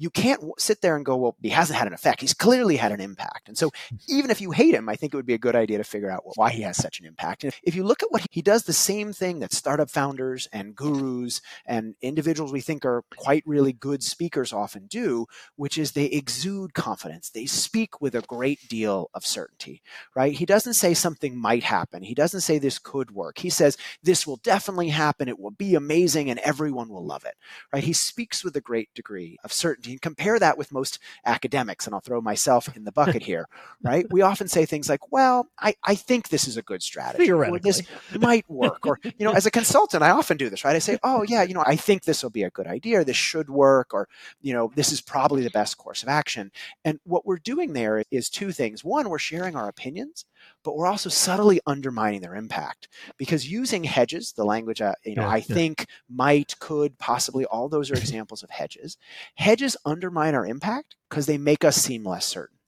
you 0.00 0.08
can't 0.08 0.42
sit 0.58 0.80
there 0.80 0.96
and 0.96 1.04
go, 1.04 1.14
well, 1.14 1.36
he 1.42 1.50
hasn't 1.50 1.78
had 1.78 1.86
an 1.86 1.92
effect. 1.92 2.22
He's 2.22 2.32
clearly 2.32 2.76
had 2.76 2.90
an 2.90 3.02
impact. 3.02 3.48
And 3.48 3.58
so 3.58 3.70
hmm. 3.90 3.96
even 4.08 4.30
if 4.30 4.40
you 4.40 4.50
hate 4.50 4.74
him, 4.74 4.88
I 4.88 4.96
think 4.96 5.12
it 5.12 5.16
would 5.16 5.26
be 5.26 5.34
a 5.34 5.38
good 5.38 5.54
idea 5.54 5.76
to 5.76 5.84
figure 5.84 6.10
out 6.10 6.22
why 6.36 6.50
he 6.50 6.62
has 6.62 6.78
such 6.78 7.00
an 7.00 7.06
impact. 7.06 7.44
And 7.44 7.52
if 7.62 7.74
you 7.74 7.84
look 7.84 8.02
at 8.02 8.10
what 8.10 8.26
he 8.30 8.40
does, 8.40 8.64
the 8.64 8.72
same 8.72 9.12
thing 9.12 9.40
that 9.40 9.52
startup 9.52 9.90
founders 9.90 10.48
and 10.54 10.74
gurus 10.74 11.42
and 11.66 11.96
individuals 12.00 12.50
we 12.50 12.62
think 12.62 12.86
are 12.86 13.04
quite 13.14 13.42
really 13.44 13.74
good 13.74 14.02
speakers 14.02 14.54
often 14.54 14.86
do, 14.86 15.26
which 15.56 15.76
is 15.76 15.92
they 15.92 16.06
exude 16.06 16.72
confidence. 16.72 17.28
They 17.28 17.44
speak 17.44 18.00
with 18.00 18.14
a 18.14 18.22
great 18.22 18.68
deal 18.68 19.10
of 19.12 19.26
certainty, 19.26 19.82
right? 20.16 20.32
He 20.32 20.46
doesn't 20.46 20.74
say 20.74 20.94
something 20.94 21.36
might 21.36 21.62
happen. 21.62 22.02
He 22.02 22.14
doesn't 22.14 22.40
say 22.40 22.58
this 22.58 22.78
could 22.78 23.10
work. 23.10 23.38
He 23.38 23.50
says 23.50 23.76
this 24.02 24.26
will 24.26 24.36
definitely 24.38 24.88
happen. 24.88 25.28
It 25.28 25.38
will 25.38 25.50
be 25.50 25.74
amazing 25.74 26.30
and 26.30 26.40
everyone 26.40 26.88
will 26.88 27.04
love 27.04 27.26
it, 27.26 27.34
right? 27.70 27.84
He 27.84 27.92
speaks 27.92 28.42
with 28.42 28.56
a 28.56 28.62
great 28.62 28.88
degree 28.94 29.36
of 29.44 29.52
certainty 29.52 29.89
and 29.90 30.00
compare 30.00 30.38
that 30.38 30.58
with 30.58 30.72
most 30.72 30.98
academics. 31.24 31.86
And 31.86 31.94
I'll 31.94 32.00
throw 32.00 32.20
myself 32.20 32.74
in 32.76 32.84
the 32.84 32.92
bucket 32.92 33.22
here, 33.22 33.46
right? 33.82 34.06
We 34.10 34.22
often 34.22 34.48
say 34.48 34.66
things 34.66 34.88
like, 34.88 35.12
well, 35.12 35.48
I, 35.58 35.74
I 35.84 35.94
think 35.94 36.28
this 36.28 36.46
is 36.46 36.56
a 36.56 36.62
good 36.62 36.82
strategy. 36.82 37.24
Or 37.52 37.58
this 37.58 37.82
might 38.18 38.48
work. 38.48 38.86
Or, 38.86 38.98
you 39.04 39.24
know, 39.24 39.32
as 39.32 39.46
a 39.46 39.50
consultant, 39.50 40.02
I 40.02 40.10
often 40.10 40.36
do 40.36 40.48
this, 40.48 40.64
right? 40.64 40.76
I 40.76 40.80
say, 40.80 40.98
oh, 41.02 41.22
yeah, 41.22 41.42
you 41.42 41.54
know, 41.54 41.64
I 41.66 41.76
think 41.76 42.04
this 42.04 42.22
will 42.22 42.30
be 42.30 42.42
a 42.42 42.50
good 42.50 42.66
idea. 42.66 43.04
This 43.04 43.16
should 43.16 43.50
work. 43.50 43.92
Or, 43.92 44.08
you 44.40 44.52
know, 44.52 44.70
this 44.74 44.92
is 44.92 45.00
probably 45.00 45.42
the 45.42 45.50
best 45.50 45.78
course 45.78 46.02
of 46.02 46.08
action. 46.08 46.50
And 46.84 47.00
what 47.04 47.26
we're 47.26 47.38
doing 47.38 47.72
there 47.72 48.02
is 48.10 48.30
two 48.30 48.52
things. 48.52 48.84
One, 48.84 49.08
we're 49.08 49.18
sharing 49.18 49.56
our 49.56 49.68
opinions, 49.68 50.24
but 50.62 50.76
we're 50.76 50.86
also 50.86 51.08
subtly 51.08 51.60
undermining 51.66 52.20
their 52.20 52.36
impact 52.36 52.88
because 53.16 53.50
using 53.50 53.84
hedges, 53.84 54.32
the 54.32 54.44
language, 54.44 54.80
uh, 54.80 54.94
you 55.04 55.14
know, 55.14 55.22
yeah, 55.22 55.28
I 55.28 55.36
yeah. 55.36 55.54
think, 55.54 55.86
might, 56.08 56.58
could, 56.60 56.98
possibly, 56.98 57.44
all 57.46 57.68
those 57.68 57.90
are 57.90 57.94
examples 57.98 58.42
of 58.42 58.50
hedges. 58.50 58.96
Hedges 59.34 59.76
undermine 59.84 60.34
our 60.34 60.46
impact 60.46 60.96
because 61.08 61.26
they 61.26 61.38
make 61.38 61.64
us 61.64 61.76
seem 61.76 62.04
less 62.04 62.26
certain 62.26 62.59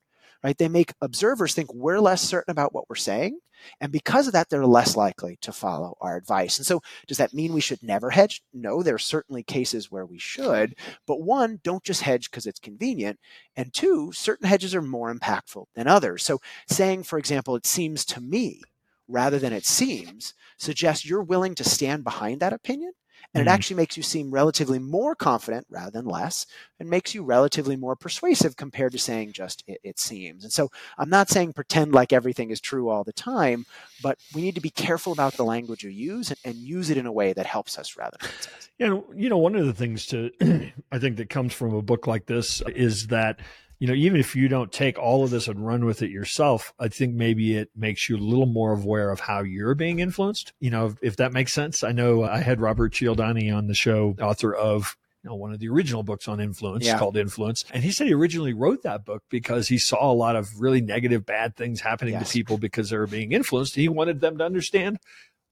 right? 0.43 0.57
They 0.57 0.67
make 0.67 0.93
observers 1.01 1.53
think 1.53 1.73
we're 1.73 1.99
less 1.99 2.21
certain 2.21 2.51
about 2.51 2.73
what 2.73 2.89
we're 2.89 2.95
saying. 2.95 3.39
And 3.79 3.91
because 3.91 4.27
of 4.27 4.33
that, 4.33 4.49
they're 4.49 4.65
less 4.65 4.97
likely 4.97 5.37
to 5.41 5.53
follow 5.53 5.95
our 6.01 6.17
advice. 6.17 6.57
And 6.57 6.65
so, 6.65 6.81
does 7.07 7.17
that 7.17 7.33
mean 7.33 7.53
we 7.53 7.61
should 7.61 7.81
never 7.81 8.09
hedge? 8.09 8.43
No, 8.53 8.83
there 8.83 8.95
are 8.95 8.99
certainly 8.99 9.41
cases 9.41 9.89
where 9.89 10.05
we 10.05 10.19
should. 10.19 10.75
But 11.07 11.21
one, 11.21 11.61
don't 11.63 11.83
just 11.83 12.01
hedge 12.01 12.29
because 12.29 12.45
it's 12.45 12.59
convenient. 12.59 13.19
And 13.55 13.73
two, 13.73 14.11
certain 14.11 14.47
hedges 14.47 14.75
are 14.75 14.81
more 14.81 15.13
impactful 15.13 15.65
than 15.75 15.87
others. 15.87 16.23
So, 16.23 16.39
saying, 16.67 17.03
for 17.03 17.17
example, 17.17 17.55
it 17.55 17.65
seems 17.65 18.03
to 18.05 18.21
me 18.21 18.61
rather 19.07 19.39
than 19.39 19.53
it 19.53 19.65
seems 19.65 20.33
suggests 20.57 21.05
you're 21.05 21.23
willing 21.23 21.55
to 21.55 21.63
stand 21.63 22.03
behind 22.03 22.39
that 22.39 22.53
opinion 22.53 22.93
and 23.33 23.41
mm-hmm. 23.41 23.49
it 23.49 23.51
actually 23.51 23.77
makes 23.77 23.97
you 23.97 24.03
seem 24.03 24.31
relatively 24.31 24.79
more 24.79 25.15
confident 25.15 25.65
rather 25.69 25.91
than 25.91 26.05
less, 26.05 26.45
and 26.79 26.89
makes 26.89 27.15
you 27.15 27.23
relatively 27.23 27.75
more 27.75 27.95
persuasive 27.95 28.55
compared 28.55 28.91
to 28.91 28.99
saying 28.99 29.33
just 29.33 29.63
it, 29.67 29.79
it, 29.83 29.99
seems. 29.99 30.43
And 30.43 30.53
so 30.53 30.69
I'm 30.97 31.09
not 31.09 31.29
saying 31.29 31.53
pretend 31.53 31.93
like 31.93 32.13
everything 32.13 32.51
is 32.51 32.61
true 32.61 32.89
all 32.89 33.03
the 33.03 33.13
time, 33.13 33.65
but 34.01 34.17
we 34.33 34.41
need 34.41 34.55
to 34.55 34.61
be 34.61 34.69
careful 34.69 35.13
about 35.13 35.33
the 35.33 35.45
language 35.45 35.83
you 35.83 35.89
use 35.89 36.29
and, 36.29 36.39
and 36.43 36.55
use 36.55 36.89
it 36.89 36.97
in 36.97 37.05
a 37.05 37.11
way 37.11 37.33
that 37.33 37.45
helps 37.45 37.77
us 37.77 37.97
rather 37.97 38.17
than 38.19 38.29
hurts 38.29 38.47
us. 38.47 38.69
You 38.77 38.87
know, 38.87 39.05
you 39.15 39.29
know, 39.29 39.37
one 39.37 39.55
of 39.55 39.65
the 39.65 39.73
things 39.73 40.05
to 40.07 40.31
I 40.91 40.99
think 40.99 41.17
that 41.17 41.29
comes 41.29 41.53
from 41.53 41.73
a 41.73 41.81
book 41.81 42.07
like 42.07 42.25
this 42.25 42.61
is 42.67 43.07
that 43.07 43.39
you 43.83 43.87
know, 43.87 43.95
even 43.95 44.17
if 44.17 44.33
you 44.33 44.47
don't 44.47 44.71
take 44.71 44.97
all 44.97 45.25
of 45.25 45.29
this 45.29 45.49
and 45.49 45.67
run 45.67 45.83
with 45.83 46.01
it 46.01 46.09
yourself, 46.09 46.73
I 46.79 46.87
think 46.87 47.15
maybe 47.15 47.57
it 47.57 47.69
makes 47.75 48.07
you 48.07 48.15
a 48.15 48.17
little 48.17 48.45
more 48.45 48.71
aware 48.71 49.09
of 49.09 49.19
how 49.19 49.41
you're 49.41 49.75
being 49.75 49.99
influenced. 49.99 50.53
You 50.61 50.69
know, 50.69 50.85
if, 50.85 50.93
if 51.01 51.15
that 51.17 51.33
makes 51.33 51.51
sense. 51.51 51.83
I 51.83 51.91
know 51.91 52.23
I 52.23 52.37
had 52.37 52.61
Robert 52.61 52.93
Cialdini 52.93 53.51
on 53.51 53.67
the 53.67 53.73
show, 53.73 54.15
author 54.21 54.55
of 54.55 54.95
you 55.21 55.29
know, 55.29 55.35
one 55.35 55.51
of 55.51 55.59
the 55.59 55.67
original 55.67 56.01
books 56.01 56.29
on 56.29 56.39
influence 56.39 56.85
yeah. 56.85 56.97
called 56.97 57.17
Influence. 57.17 57.65
And 57.73 57.83
he 57.83 57.91
said 57.91 58.07
he 58.07 58.13
originally 58.13 58.53
wrote 58.53 58.83
that 58.83 59.03
book 59.03 59.23
because 59.29 59.67
he 59.67 59.77
saw 59.77 60.09
a 60.09 60.15
lot 60.15 60.37
of 60.37 60.61
really 60.61 60.79
negative, 60.79 61.25
bad 61.25 61.57
things 61.57 61.81
happening 61.81 62.13
yes. 62.13 62.29
to 62.29 62.33
people 62.33 62.57
because 62.57 62.89
they 62.89 62.95
were 62.95 63.05
being 63.05 63.33
influenced. 63.33 63.75
He 63.75 63.89
wanted 63.89 64.21
them 64.21 64.37
to 64.37 64.45
understand 64.45 64.97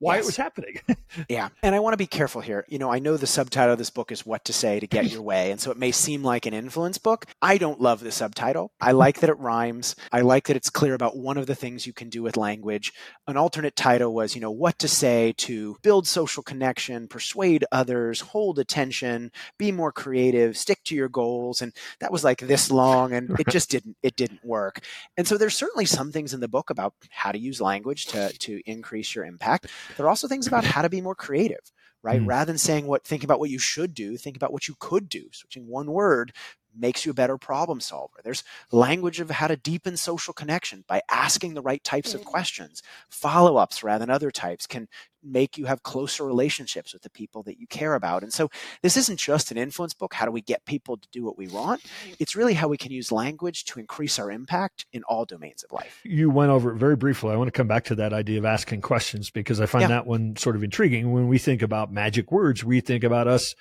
why 0.02 0.16
yes. 0.16 0.24
it 0.24 0.26
was 0.26 0.38
happening. 0.38 0.80
yeah. 1.30 1.50
And 1.62 1.76
I 1.76 1.80
want 1.80 1.94
to 1.94 1.98
be 1.98 2.08
careful 2.08 2.42
here. 2.42 2.66
You 2.68 2.80
know, 2.80 2.92
I 2.92 2.98
know 2.98 3.18
the 3.18 3.28
subtitle 3.28 3.74
of 3.74 3.78
this 3.78 3.92
book 3.92 4.12
is 4.12 4.26
What 4.26 4.44
to 4.46 4.54
Say 4.54 4.80
to 4.80 4.88
Get 4.88 5.12
Your 5.12 5.22
Way. 5.22 5.52
And 5.52 5.62
so 5.62 5.70
it 5.70 5.78
may 5.78 5.92
seem 5.92 6.24
like 6.24 6.48
an 6.48 6.56
influence 6.56 6.98
book. 6.98 7.28
I 7.40 7.60
don't 7.60 7.80
love 7.80 8.00
the 8.00 8.12
subtitle. 8.12 8.72
I 8.82 8.94
like 8.94 9.20
that 9.20 9.30
it 9.30 9.38
rhymes. 9.38 9.96
I 10.12 10.22
like 10.22 10.48
that 10.48 10.56
it's 10.56 10.72
clear 10.72 10.96
about 10.96 11.18
one 11.18 11.38
of 11.38 11.46
the 11.46 11.54
things 11.54 11.86
you 11.86 11.94
can 11.94 12.10
do 12.10 12.24
with 12.24 12.36
language. 12.36 12.94
An 13.28 13.38
alternate 13.38 13.76
title 13.76 14.12
was, 14.12 14.34
you 14.34 14.42
know, 14.42 14.50
What 14.50 14.80
to 14.80 14.88
Say 14.88 15.36
to 15.38 15.78
Build 15.84 16.08
Social 16.08 16.42
Connection, 16.42 17.08
Persuade 17.08 17.64
Others, 17.72 18.22
Hold 18.22 18.58
Attention, 18.58 19.32
Be 19.60 19.72
More 19.72 19.92
Creative, 19.92 20.58
Stick 20.58 20.84
to 20.86 20.96
Your 20.96 21.10
Goals. 21.10 21.62
And 21.62 21.74
that 22.00 22.12
was 22.12 22.24
like 22.24 22.40
this 22.40 22.72
long 22.72 23.14
and 23.14 23.40
it 23.40 23.48
just 23.50 23.70
didn't, 23.70 23.98
it 24.02 24.16
didn't 24.16 24.44
work. 24.44 24.80
And 25.16 25.28
so 25.28 25.38
there's 25.38 25.56
certainly 25.56 25.86
some 25.86 26.12
things 26.12 26.34
in 26.34 26.40
the 26.40 26.48
book 26.48 26.72
about 26.72 26.96
how 27.12 27.32
to 27.32 27.38
use 27.38 27.62
language 27.62 28.08
to, 28.08 28.36
to 28.40 28.62
increase 28.66 29.14
your 29.14 29.26
impact. 29.26 29.68
There 29.98 30.06
are 30.06 30.10
also 30.10 30.28
things 30.28 30.48
about 30.48 30.64
how 30.64 30.82
to 30.82 30.90
be 30.90 31.02
more 31.02 31.16
creative, 31.16 31.72
right? 32.02 32.22
Mm. 32.22 32.28
Rather 32.28 32.52
than 32.52 32.58
saying 32.58 32.88
what, 32.88 33.06
think 33.06 33.24
about 33.24 33.40
what 33.40 33.50
you 33.50 33.60
should 33.60 33.94
do, 33.94 34.18
think 34.18 34.36
about 34.36 34.54
what 34.54 34.68
you 34.68 34.76
could 34.80 35.10
do. 35.10 35.30
Switching 35.32 35.68
one 35.68 35.92
word 35.92 36.34
makes 36.76 37.06
you 37.06 37.12
a 37.12 37.16
better 37.16 37.38
problem 37.38 37.80
solver. 37.80 38.20
There's 38.24 38.44
language 38.72 39.20
of 39.20 39.30
how 39.30 39.48
to 39.48 39.56
deepen 39.56 39.98
social 39.98 40.34
connection 40.34 40.84
by 40.88 41.02
asking 41.10 41.54
the 41.54 41.62
right 41.62 41.84
types 41.84 42.14
of 42.14 42.24
questions. 42.26 42.82
Follow 43.10 43.58
ups 43.58 43.84
rather 43.84 44.00
than 44.06 44.10
other 44.10 44.32
types 44.32 44.68
can 44.68 44.88
make 45.24 45.58
you 45.58 45.66
have 45.66 45.84
closer 45.84 46.26
relationships 46.26 46.94
with 46.94 47.04
the 47.04 47.10
people 47.10 47.44
that 47.44 47.60
you 47.60 47.68
care 47.68 47.94
about. 47.94 48.24
And 48.24 48.34
so 48.34 48.50
this 48.82 48.98
isn't 48.98 49.20
just 49.20 49.52
an 49.52 49.58
influence 49.58 49.94
book. 49.94 50.14
How 50.14 50.26
do 50.26 50.32
we 50.32 50.42
get 50.42 50.66
people 50.66 50.98
to 50.98 51.08
do 51.12 51.24
what 51.24 51.38
we 51.38 51.48
want? 51.48 51.82
It's 52.20 52.36
really 52.36 52.54
how 52.54 52.68
we 52.68 52.78
can 52.78 52.92
use 52.92 53.12
language 53.12 53.66
to 53.66 53.80
increase 53.80 54.18
our 54.18 54.32
impact 54.32 54.86
in 54.94 55.04
all 55.04 55.26
domains 55.26 55.64
of 55.64 55.72
life. 55.72 56.00
You 56.04 56.30
went 56.30 56.52
over 56.52 56.72
it 56.72 56.78
very 56.78 56.96
briefly. 56.96 57.32
I 57.32 57.36
want 57.36 57.50
to 57.50 57.58
come 57.58 57.68
back 57.68 57.84
to 57.86 57.96
that 57.96 58.14
idea 58.14 58.40
of 58.40 58.46
asking 58.46 58.82
questions 58.82 59.30
because 59.30 59.62
I 59.62 59.66
find 59.66 59.84
yeah. 59.84 59.90
that 59.90 60.08
one 60.08 60.36
sort 60.38 60.56
of 60.56 60.64
intriguing. 60.64 61.12
When 61.12 61.28
we 61.28 61.38
think 61.38 61.62
about 61.62 61.92
magic 61.92 62.32
words, 62.32 62.64
we 62.64 62.82
think 62.82 63.04
about 63.04 63.28
us 63.28 63.56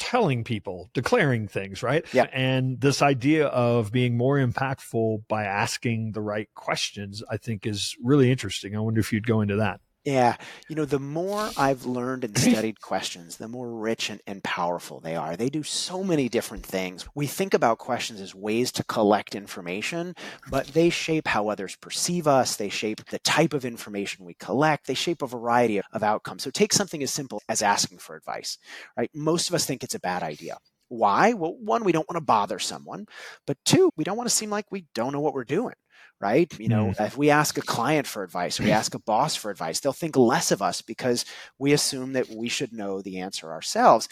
telling 0.00 0.42
people, 0.42 0.90
declaring 0.94 1.46
things, 1.46 1.82
right? 1.82 2.04
Yeah. 2.12 2.26
And 2.32 2.80
this 2.80 3.02
idea 3.02 3.46
of 3.46 3.92
being 3.92 4.16
more 4.16 4.38
impactful 4.38 5.28
by 5.28 5.44
asking 5.44 6.12
the 6.12 6.22
right 6.22 6.48
questions, 6.54 7.22
I 7.30 7.36
think 7.36 7.66
is 7.66 7.94
really 8.02 8.32
interesting. 8.32 8.74
I 8.74 8.80
wonder 8.80 8.98
if 8.98 9.12
you'd 9.12 9.26
go 9.26 9.42
into 9.42 9.56
that. 9.56 9.80
Yeah. 10.04 10.36
You 10.68 10.76
know, 10.76 10.86
the 10.86 10.98
more 10.98 11.50
I've 11.58 11.84
learned 11.84 12.24
and 12.24 12.36
studied 12.38 12.80
questions, 12.80 13.36
the 13.36 13.48
more 13.48 13.70
rich 13.70 14.08
and, 14.08 14.20
and, 14.26 14.42
powerful 14.42 14.98
they 14.98 15.14
are. 15.14 15.36
They 15.36 15.50
do 15.50 15.62
so 15.62 16.02
many 16.02 16.28
different 16.28 16.64
things. 16.64 17.06
We 17.14 17.26
think 17.26 17.52
about 17.52 17.78
questions 17.78 18.20
as 18.20 18.34
ways 18.34 18.72
to 18.72 18.84
collect 18.84 19.34
information, 19.34 20.14
but 20.50 20.68
they 20.68 20.88
shape 20.88 21.28
how 21.28 21.48
others 21.48 21.76
perceive 21.76 22.26
us. 22.26 22.56
They 22.56 22.70
shape 22.70 23.04
the 23.06 23.18
type 23.18 23.52
of 23.52 23.66
information 23.66 24.24
we 24.24 24.34
collect. 24.34 24.86
They 24.86 24.94
shape 24.94 25.20
a 25.20 25.26
variety 25.26 25.76
of, 25.76 25.84
of 25.92 26.02
outcomes. 26.02 26.42
So 26.44 26.50
take 26.50 26.72
something 26.72 27.02
as 27.02 27.10
simple 27.10 27.42
as 27.48 27.60
asking 27.60 27.98
for 27.98 28.16
advice, 28.16 28.56
right? 28.96 29.10
Most 29.14 29.50
of 29.50 29.54
us 29.54 29.66
think 29.66 29.84
it's 29.84 29.94
a 29.94 30.00
bad 30.00 30.22
idea. 30.22 30.56
Why? 30.88 31.34
Well, 31.34 31.54
one, 31.58 31.84
we 31.84 31.92
don't 31.92 32.08
want 32.08 32.16
to 32.16 32.24
bother 32.24 32.58
someone, 32.58 33.06
but 33.46 33.58
two, 33.66 33.90
we 33.96 34.04
don't 34.04 34.16
want 34.16 34.28
to 34.28 34.34
seem 34.34 34.50
like 34.50 34.64
we 34.70 34.86
don't 34.94 35.12
know 35.12 35.20
what 35.20 35.34
we're 35.34 35.44
doing 35.44 35.74
right? 36.20 36.52
You 36.58 36.68
know, 36.68 36.86
mm. 36.88 37.06
if 37.06 37.16
we 37.16 37.30
ask 37.30 37.56
a 37.56 37.62
client 37.62 38.06
for 38.06 38.22
advice, 38.22 38.60
we 38.60 38.70
ask 38.70 38.94
a 38.94 38.98
boss 39.06 39.34
for 39.36 39.50
advice, 39.50 39.80
they'll 39.80 39.92
think 39.92 40.16
less 40.16 40.50
of 40.50 40.60
us 40.60 40.82
because 40.82 41.24
we 41.58 41.72
assume 41.72 42.12
that 42.12 42.28
we 42.28 42.48
should 42.48 42.72
know 42.72 43.00
the 43.00 43.18
answer 43.20 43.50
ourselves. 43.50 44.08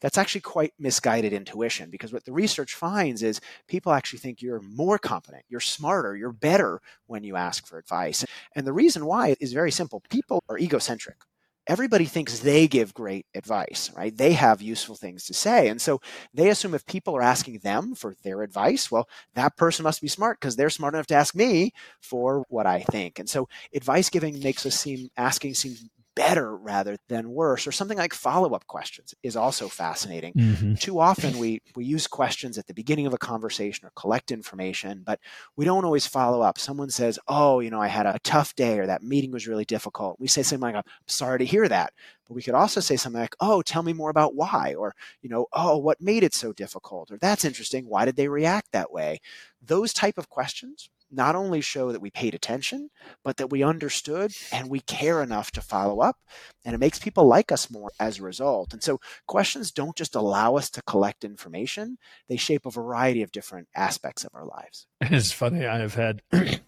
That's 0.00 0.18
actually 0.18 0.40
quite 0.40 0.72
misguided 0.80 1.32
intuition 1.32 1.88
because 1.88 2.12
what 2.12 2.24
the 2.24 2.32
research 2.32 2.74
finds 2.74 3.22
is 3.22 3.40
people 3.68 3.92
actually 3.92 4.18
think 4.18 4.42
you're 4.42 4.60
more 4.60 4.98
competent, 4.98 5.44
you're 5.48 5.60
smarter, 5.60 6.16
you're 6.16 6.32
better 6.32 6.80
when 7.06 7.22
you 7.22 7.36
ask 7.36 7.64
for 7.66 7.78
advice. 7.78 8.24
And 8.56 8.66
the 8.66 8.72
reason 8.72 9.06
why 9.06 9.36
is 9.38 9.52
very 9.52 9.70
simple. 9.70 10.02
People 10.10 10.42
are 10.48 10.58
egocentric 10.58 11.18
everybody 11.66 12.04
thinks 12.04 12.40
they 12.40 12.66
give 12.66 12.94
great 12.94 13.26
advice, 13.34 13.90
right? 13.96 14.16
They 14.16 14.32
have 14.32 14.60
useful 14.62 14.96
things 14.96 15.24
to 15.26 15.34
say. 15.34 15.68
And 15.68 15.80
so 15.80 16.00
they 16.34 16.50
assume 16.50 16.74
if 16.74 16.84
people 16.86 17.16
are 17.16 17.22
asking 17.22 17.58
them 17.58 17.94
for 17.94 18.16
their 18.22 18.42
advice, 18.42 18.90
well, 18.90 19.08
that 19.34 19.56
person 19.56 19.84
must 19.84 20.00
be 20.00 20.08
smart 20.08 20.40
because 20.40 20.56
they're 20.56 20.70
smart 20.70 20.94
enough 20.94 21.06
to 21.08 21.14
ask 21.14 21.34
me 21.34 21.72
for 22.00 22.44
what 22.48 22.66
I 22.66 22.80
think. 22.80 23.18
And 23.18 23.28
so 23.28 23.48
advice 23.74 24.10
giving 24.10 24.40
makes 24.40 24.66
us 24.66 24.74
seem 24.74 25.08
asking 25.16 25.54
seems 25.54 25.84
better 26.14 26.56
rather 26.56 26.96
than 27.08 27.30
worse 27.30 27.66
or 27.66 27.72
something 27.72 27.98
like 27.98 28.12
follow-up 28.12 28.66
questions 28.66 29.14
is 29.22 29.36
also 29.36 29.68
fascinating. 29.68 30.32
Mm-hmm. 30.34 30.74
too 30.74 31.00
often 31.00 31.38
we 31.38 31.60
we 31.74 31.84
use 31.84 32.06
questions 32.06 32.58
at 32.58 32.66
the 32.66 32.74
beginning 32.74 33.06
of 33.06 33.14
a 33.14 33.18
conversation 33.18 33.86
or 33.86 33.92
collect 33.96 34.30
information 34.30 35.02
but 35.04 35.18
we 35.56 35.64
don't 35.64 35.84
always 35.84 36.06
follow 36.06 36.42
up. 36.42 36.58
Someone 36.58 36.90
says 36.90 37.18
oh 37.28 37.60
you 37.60 37.70
know 37.70 37.80
i 37.80 37.88
had 37.88 38.06
a 38.06 38.18
tough 38.22 38.54
day 38.54 38.78
or 38.78 38.86
that 38.86 39.02
meeting 39.02 39.30
was 39.30 39.46
really 39.46 39.64
difficult. 39.64 40.20
We 40.20 40.28
say 40.28 40.42
something 40.42 40.62
like 40.62 40.76
i'm 40.76 40.82
sorry 41.06 41.38
to 41.38 41.44
hear 41.44 41.68
that. 41.68 41.92
But 42.26 42.34
we 42.34 42.42
could 42.42 42.54
also 42.54 42.80
say 42.80 42.96
something 42.96 43.20
like 43.20 43.36
oh 43.40 43.62
tell 43.62 43.82
me 43.82 43.92
more 43.92 44.10
about 44.10 44.34
why 44.34 44.74
or 44.74 44.94
you 45.22 45.28
know 45.28 45.46
oh 45.52 45.76
what 45.78 46.00
made 46.00 46.22
it 46.22 46.34
so 46.34 46.52
difficult? 46.52 47.10
or 47.10 47.18
that's 47.18 47.44
interesting. 47.44 47.86
Why 47.88 48.04
did 48.04 48.16
they 48.16 48.28
react 48.28 48.72
that 48.72 48.92
way? 48.92 49.20
Those 49.64 49.92
type 49.92 50.18
of 50.18 50.28
questions 50.28 50.90
not 51.12 51.36
only 51.36 51.60
show 51.60 51.92
that 51.92 52.00
we 52.00 52.10
paid 52.10 52.34
attention, 52.34 52.90
but 53.22 53.36
that 53.36 53.50
we 53.50 53.62
understood 53.62 54.32
and 54.50 54.70
we 54.70 54.80
care 54.80 55.22
enough 55.22 55.50
to 55.52 55.60
follow 55.60 56.00
up. 56.00 56.16
And 56.64 56.74
it 56.74 56.78
makes 56.78 56.98
people 56.98 57.26
like 57.26 57.52
us 57.52 57.70
more 57.70 57.90
as 58.00 58.18
a 58.18 58.22
result. 58.22 58.72
And 58.72 58.82
so 58.82 58.98
questions 59.26 59.70
don't 59.70 59.96
just 59.96 60.14
allow 60.14 60.56
us 60.56 60.70
to 60.70 60.82
collect 60.82 61.24
information, 61.24 61.98
they 62.28 62.36
shape 62.36 62.66
a 62.66 62.70
variety 62.70 63.22
of 63.22 63.32
different 63.32 63.68
aspects 63.76 64.24
of 64.24 64.34
our 64.34 64.46
lives. 64.46 64.86
It's 65.14 65.32
funny. 65.32 65.66
I 65.66 65.78
have 65.78 65.94
had 65.94 66.22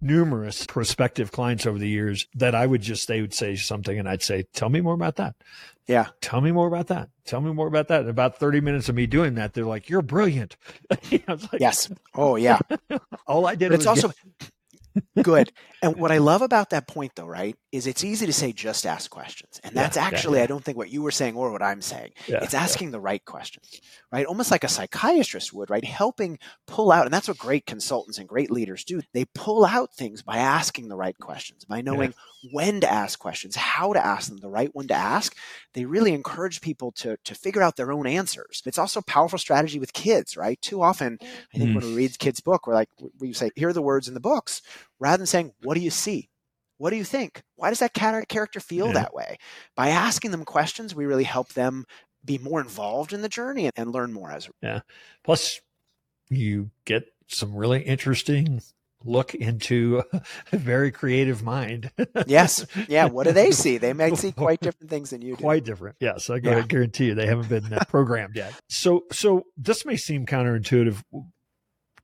numerous 0.00 0.66
prospective 0.66 1.30
clients 1.30 1.66
over 1.66 1.78
the 1.78 1.88
years 1.88 2.26
that 2.34 2.54
I 2.54 2.66
would 2.66 2.80
just, 2.82 3.06
they 3.06 3.20
would 3.20 3.34
say 3.34 3.54
something 3.54 3.98
and 3.98 4.08
I'd 4.08 4.22
say, 4.22 4.44
tell 4.54 4.70
me 4.70 4.80
more 4.80 4.94
about 4.94 5.16
that. 5.16 5.36
Yeah. 5.88 6.06
Tell 6.20 6.40
me 6.40 6.52
more 6.52 6.66
about 6.68 6.86
that. 6.88 7.10
Tell 7.24 7.40
me 7.40 7.52
more 7.52 7.66
about 7.66 7.88
that. 7.88 8.00
And 8.02 8.10
about 8.10 8.38
30 8.38 8.60
minutes 8.60 8.88
of 8.88 8.94
me 8.94 9.06
doing 9.06 9.34
that, 9.34 9.54
they're 9.54 9.64
like, 9.64 9.88
you're 9.88 10.02
brilliant. 10.02 10.56
like, 11.00 11.28
yes. 11.58 11.90
Oh, 12.14 12.36
yeah. 12.36 12.58
All 13.26 13.46
I 13.46 13.54
did 13.56 13.72
it's 13.72 13.86
also, 13.86 14.08
get- 14.08 14.50
Good. 15.22 15.52
And 15.82 15.96
what 15.96 16.12
I 16.12 16.18
love 16.18 16.42
about 16.42 16.70
that 16.70 16.86
point, 16.86 17.12
though, 17.14 17.26
right, 17.26 17.56
is 17.70 17.86
it's 17.86 18.04
easy 18.04 18.26
to 18.26 18.32
say 18.32 18.52
just 18.52 18.86
ask 18.86 19.10
questions. 19.10 19.60
And 19.64 19.74
that's 19.74 19.96
yeah, 19.96 20.04
actually, 20.04 20.34
yeah, 20.34 20.40
yeah. 20.40 20.44
I 20.44 20.46
don't 20.48 20.64
think 20.64 20.76
what 20.76 20.90
you 20.90 21.02
were 21.02 21.10
saying 21.10 21.36
or 21.36 21.50
what 21.50 21.62
I'm 21.62 21.82
saying. 21.82 22.12
it's 22.26 22.54
asking 22.54 22.90
the 22.90 23.00
right 23.00 23.24
questions, 23.24 23.80
right? 24.12 24.26
Almost 24.26 24.50
like 24.50 24.64
a 24.64 24.68
psychiatrist 24.68 25.52
would, 25.52 25.70
right? 25.70 25.84
Helping 25.84 26.38
pull 26.66 26.92
out, 26.92 27.04
and 27.04 27.12
that's 27.12 27.28
what 27.28 27.38
great 27.38 27.66
consultants 27.66 28.18
and 28.18 28.28
great 28.28 28.50
leaders 28.50 28.84
do. 28.84 29.00
They 29.12 29.24
pull 29.34 29.64
out 29.64 29.94
things 29.94 30.22
by 30.22 30.38
asking 30.38 30.88
the 30.88 30.96
right 30.96 31.18
questions, 31.18 31.64
by 31.64 31.80
knowing 31.80 32.14
when 32.50 32.80
to 32.80 32.90
ask 32.90 33.18
questions, 33.18 33.56
how 33.56 33.92
to 33.92 34.04
ask 34.04 34.28
them, 34.28 34.38
the 34.38 34.50
right 34.50 34.74
one 34.74 34.88
to 34.88 34.94
ask. 34.94 35.36
They 35.74 35.84
really 35.84 36.12
encourage 36.12 36.60
people 36.60 36.92
to, 36.92 37.16
to 37.24 37.34
figure 37.34 37.62
out 37.62 37.76
their 37.76 37.92
own 37.92 38.06
answers. 38.06 38.62
It's 38.66 38.78
also 38.78 39.00
a 39.00 39.04
powerful 39.04 39.38
strategy 39.38 39.78
with 39.78 39.92
kids, 39.92 40.36
right? 40.36 40.60
Too 40.60 40.82
often, 40.82 41.18
I 41.22 41.58
think 41.58 41.70
mm. 41.70 41.74
when 41.76 41.84
we 41.84 41.94
read 41.94 42.18
kids' 42.18 42.40
book, 42.40 42.66
we're 42.66 42.74
like, 42.74 42.88
we 43.18 43.32
say, 43.32 43.50
here 43.56 43.68
are 43.68 43.72
the 43.72 43.82
words 43.82 44.08
in 44.08 44.14
the 44.14 44.20
books 44.20 44.62
rather 45.02 45.18
than 45.18 45.26
saying, 45.26 45.52
What 45.62 45.74
do 45.74 45.80
you 45.80 45.90
see? 45.90 46.28
What 46.78 46.90
do 46.90 46.96
you 46.96 47.04
think? 47.04 47.42
Why 47.56 47.68
does 47.68 47.80
that 47.80 47.94
character 47.94 48.60
feel 48.60 48.88
yeah. 48.88 48.92
that 48.94 49.14
way? 49.14 49.38
By 49.76 49.88
asking 49.88 50.30
them 50.30 50.44
questions, 50.44 50.94
we 50.94 51.06
really 51.06 51.24
help 51.24 51.52
them 51.52 51.84
be 52.24 52.38
more 52.38 52.60
involved 52.60 53.12
in 53.12 53.22
the 53.22 53.28
journey 53.28 53.70
and 53.76 53.92
learn 53.92 54.12
more 54.12 54.30
as 54.30 54.48
yeah. 54.62 54.80
Plus, 55.24 55.60
you 56.30 56.70
get 56.84 57.04
some 57.28 57.54
really 57.54 57.82
interesting 57.82 58.62
look 59.04 59.34
into 59.34 60.02
a 60.52 60.56
very 60.56 60.90
creative 60.90 61.42
mind. 61.42 61.90
yes. 62.26 62.66
Yeah. 62.88 63.06
What 63.06 63.26
do 63.26 63.32
they 63.32 63.50
see? 63.52 63.78
They 63.78 63.92
might 63.92 64.16
see 64.16 64.32
quite 64.32 64.60
different 64.62 64.90
things 64.90 65.10
than 65.10 65.22
you 65.22 65.36
do. 65.36 65.42
Quite 65.42 65.64
different. 65.64 65.96
Yes. 66.00 66.30
I 66.30 66.36
yeah. 66.42 66.62
guarantee 66.62 67.06
you 67.06 67.14
they 67.14 67.26
haven't 67.26 67.48
been 67.48 67.72
uh, 67.72 67.84
programmed 67.88 68.36
yet. 68.36 68.54
So, 68.68 69.04
so 69.10 69.44
this 69.56 69.84
may 69.84 69.96
seem 69.96 70.26
counterintuitive 70.26 71.02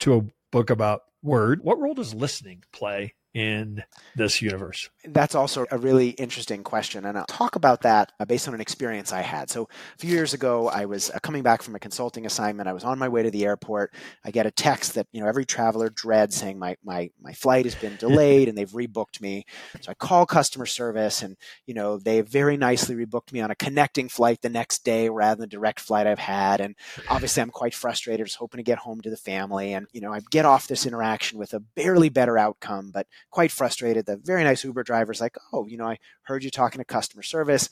to 0.01 0.17
a 0.17 0.23
book 0.51 0.71
about 0.71 1.03
word. 1.23 1.61
What 1.63 1.79
role 1.79 1.95
does 1.95 2.15
listening 2.15 2.65
play 2.73 3.15
in 3.35 3.85
this 4.17 4.41
universe? 4.41 4.89
That's 5.05 5.35
also 5.35 5.67
a 5.71 5.79
really 5.79 6.11
interesting 6.11 6.63
question. 6.63 7.05
And 7.05 7.17
I'll 7.17 7.27
talk 7.27 7.57
about 7.57 7.83
that 7.83 8.13
uh, 8.19 8.25
based 8.25 8.49
on 8.49 8.55
an 8.55 8.61
experience 8.61 9.13
I 9.13 9.21
had. 9.21 9.51
So, 9.51 9.69
a 9.95 9.99
few 9.99 10.11
years 10.11 10.35
ago, 10.35 10.69
I 10.69 10.87
was 10.87 11.11
uh, 11.11 11.19
coming 11.23 11.43
back 11.43 11.63
from 11.63 11.75
a 11.75 11.79
consulting 11.79 12.27
assignment. 12.27 12.69
I 12.69 12.73
was 12.73 12.85
on 12.85 12.99
my 12.99 13.09
way 13.09 13.23
to 13.23 13.31
the 13.31 13.45
airport. 13.45 13.95
I 14.25 14.31
get 14.31 14.47
a 14.47 14.51
text 14.51 14.95
that, 14.95 15.07
you 15.13 15.21
know, 15.21 15.29
every 15.29 15.45
traveler 15.45 15.91
dreads 15.91 16.37
saying 16.37 16.59
my, 16.59 16.77
my, 16.85 17.11
my 17.21 17.33
flight 17.33 17.65
has 17.65 17.75
been 17.75 17.97
delayed 18.01 18.49
and 18.49 18.57
they've 18.57 18.71
rebooked 18.71 19.21
me. 19.21 19.45
So, 19.81 19.91
I 19.91 19.95
call 19.95 20.27
customer 20.27 20.67
service 20.67 21.23
and, 21.23 21.37
you 21.67 21.75
know, 21.75 21.99
they 21.99 22.21
very 22.23 22.57
nicely 22.57 22.97
rebooked 22.97 23.33
me 23.33 23.41
on 23.41 23.51
a 23.51 23.57
connecting 23.57 24.09
flight 24.09 24.41
the 24.43 24.49
next 24.49 24.85
day 24.85 25.09
rather 25.09 25.37
than 25.37 25.49
the 25.49 25.57
direct 25.57 25.81
flight 25.81 26.07
I've 26.07 26.19
had. 26.19 26.61
And 26.61 26.75
obviously, 27.09 27.43
I'm 27.43 27.51
quite 27.51 27.75
frustrated, 27.75 28.27
just 28.27 28.39
hoping 28.39 28.59
to 28.59 28.65
get 28.65 28.79
home 28.79 29.01
to 29.03 29.11
the 29.11 29.17
family. 29.17 29.75
And, 29.75 29.87
you 29.93 30.01
know, 30.01 30.13
I 30.13 30.21
get 30.31 30.45
off 30.45 30.67
this 30.67 30.87
interaction 30.87 31.39
with 31.39 31.53
a 31.53 31.61
barely 31.61 32.09
better 32.09 32.39
outcome, 32.39 32.91
but 32.93 33.07
quite 33.31 33.51
frustrated. 33.51 34.07
The 34.07 34.17
very 34.17 34.45
nice 34.45 34.65
Uber 34.65 34.83
driver's 34.83 35.21
like, 35.21 35.37
oh, 35.53 35.67
you 35.67 35.77
know, 35.77 35.87
I 35.87 35.99
heard 36.23 36.45
you 36.45 36.51
talking 36.51 36.79
to 36.79 36.85
customer 36.85 37.23
service. 37.23 37.69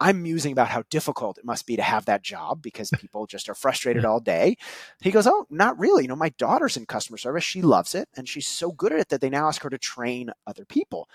I'm 0.00 0.22
musing 0.22 0.52
about 0.52 0.68
how 0.68 0.84
difficult 0.90 1.38
it 1.38 1.44
must 1.44 1.66
be 1.66 1.76
to 1.76 1.82
have 1.82 2.04
that 2.04 2.22
job 2.22 2.62
because 2.62 2.90
people 2.98 3.26
just 3.26 3.48
are 3.48 3.54
frustrated 3.54 4.04
all 4.04 4.20
day. 4.20 4.56
He 5.00 5.10
goes, 5.10 5.26
Oh, 5.26 5.46
not 5.50 5.78
really. 5.78 6.04
You 6.04 6.08
know, 6.08 6.16
my 6.16 6.30
daughter's 6.30 6.76
in 6.76 6.86
customer 6.86 7.18
service. 7.18 7.44
She 7.44 7.62
loves 7.62 7.94
it. 7.94 8.08
And 8.16 8.28
she's 8.28 8.46
so 8.46 8.70
good 8.72 8.92
at 8.92 9.00
it 9.00 9.08
that 9.08 9.20
they 9.20 9.30
now 9.30 9.48
ask 9.48 9.62
her 9.62 9.70
to 9.70 9.78
train 9.78 10.30
other 10.46 10.64
people. 10.64 11.08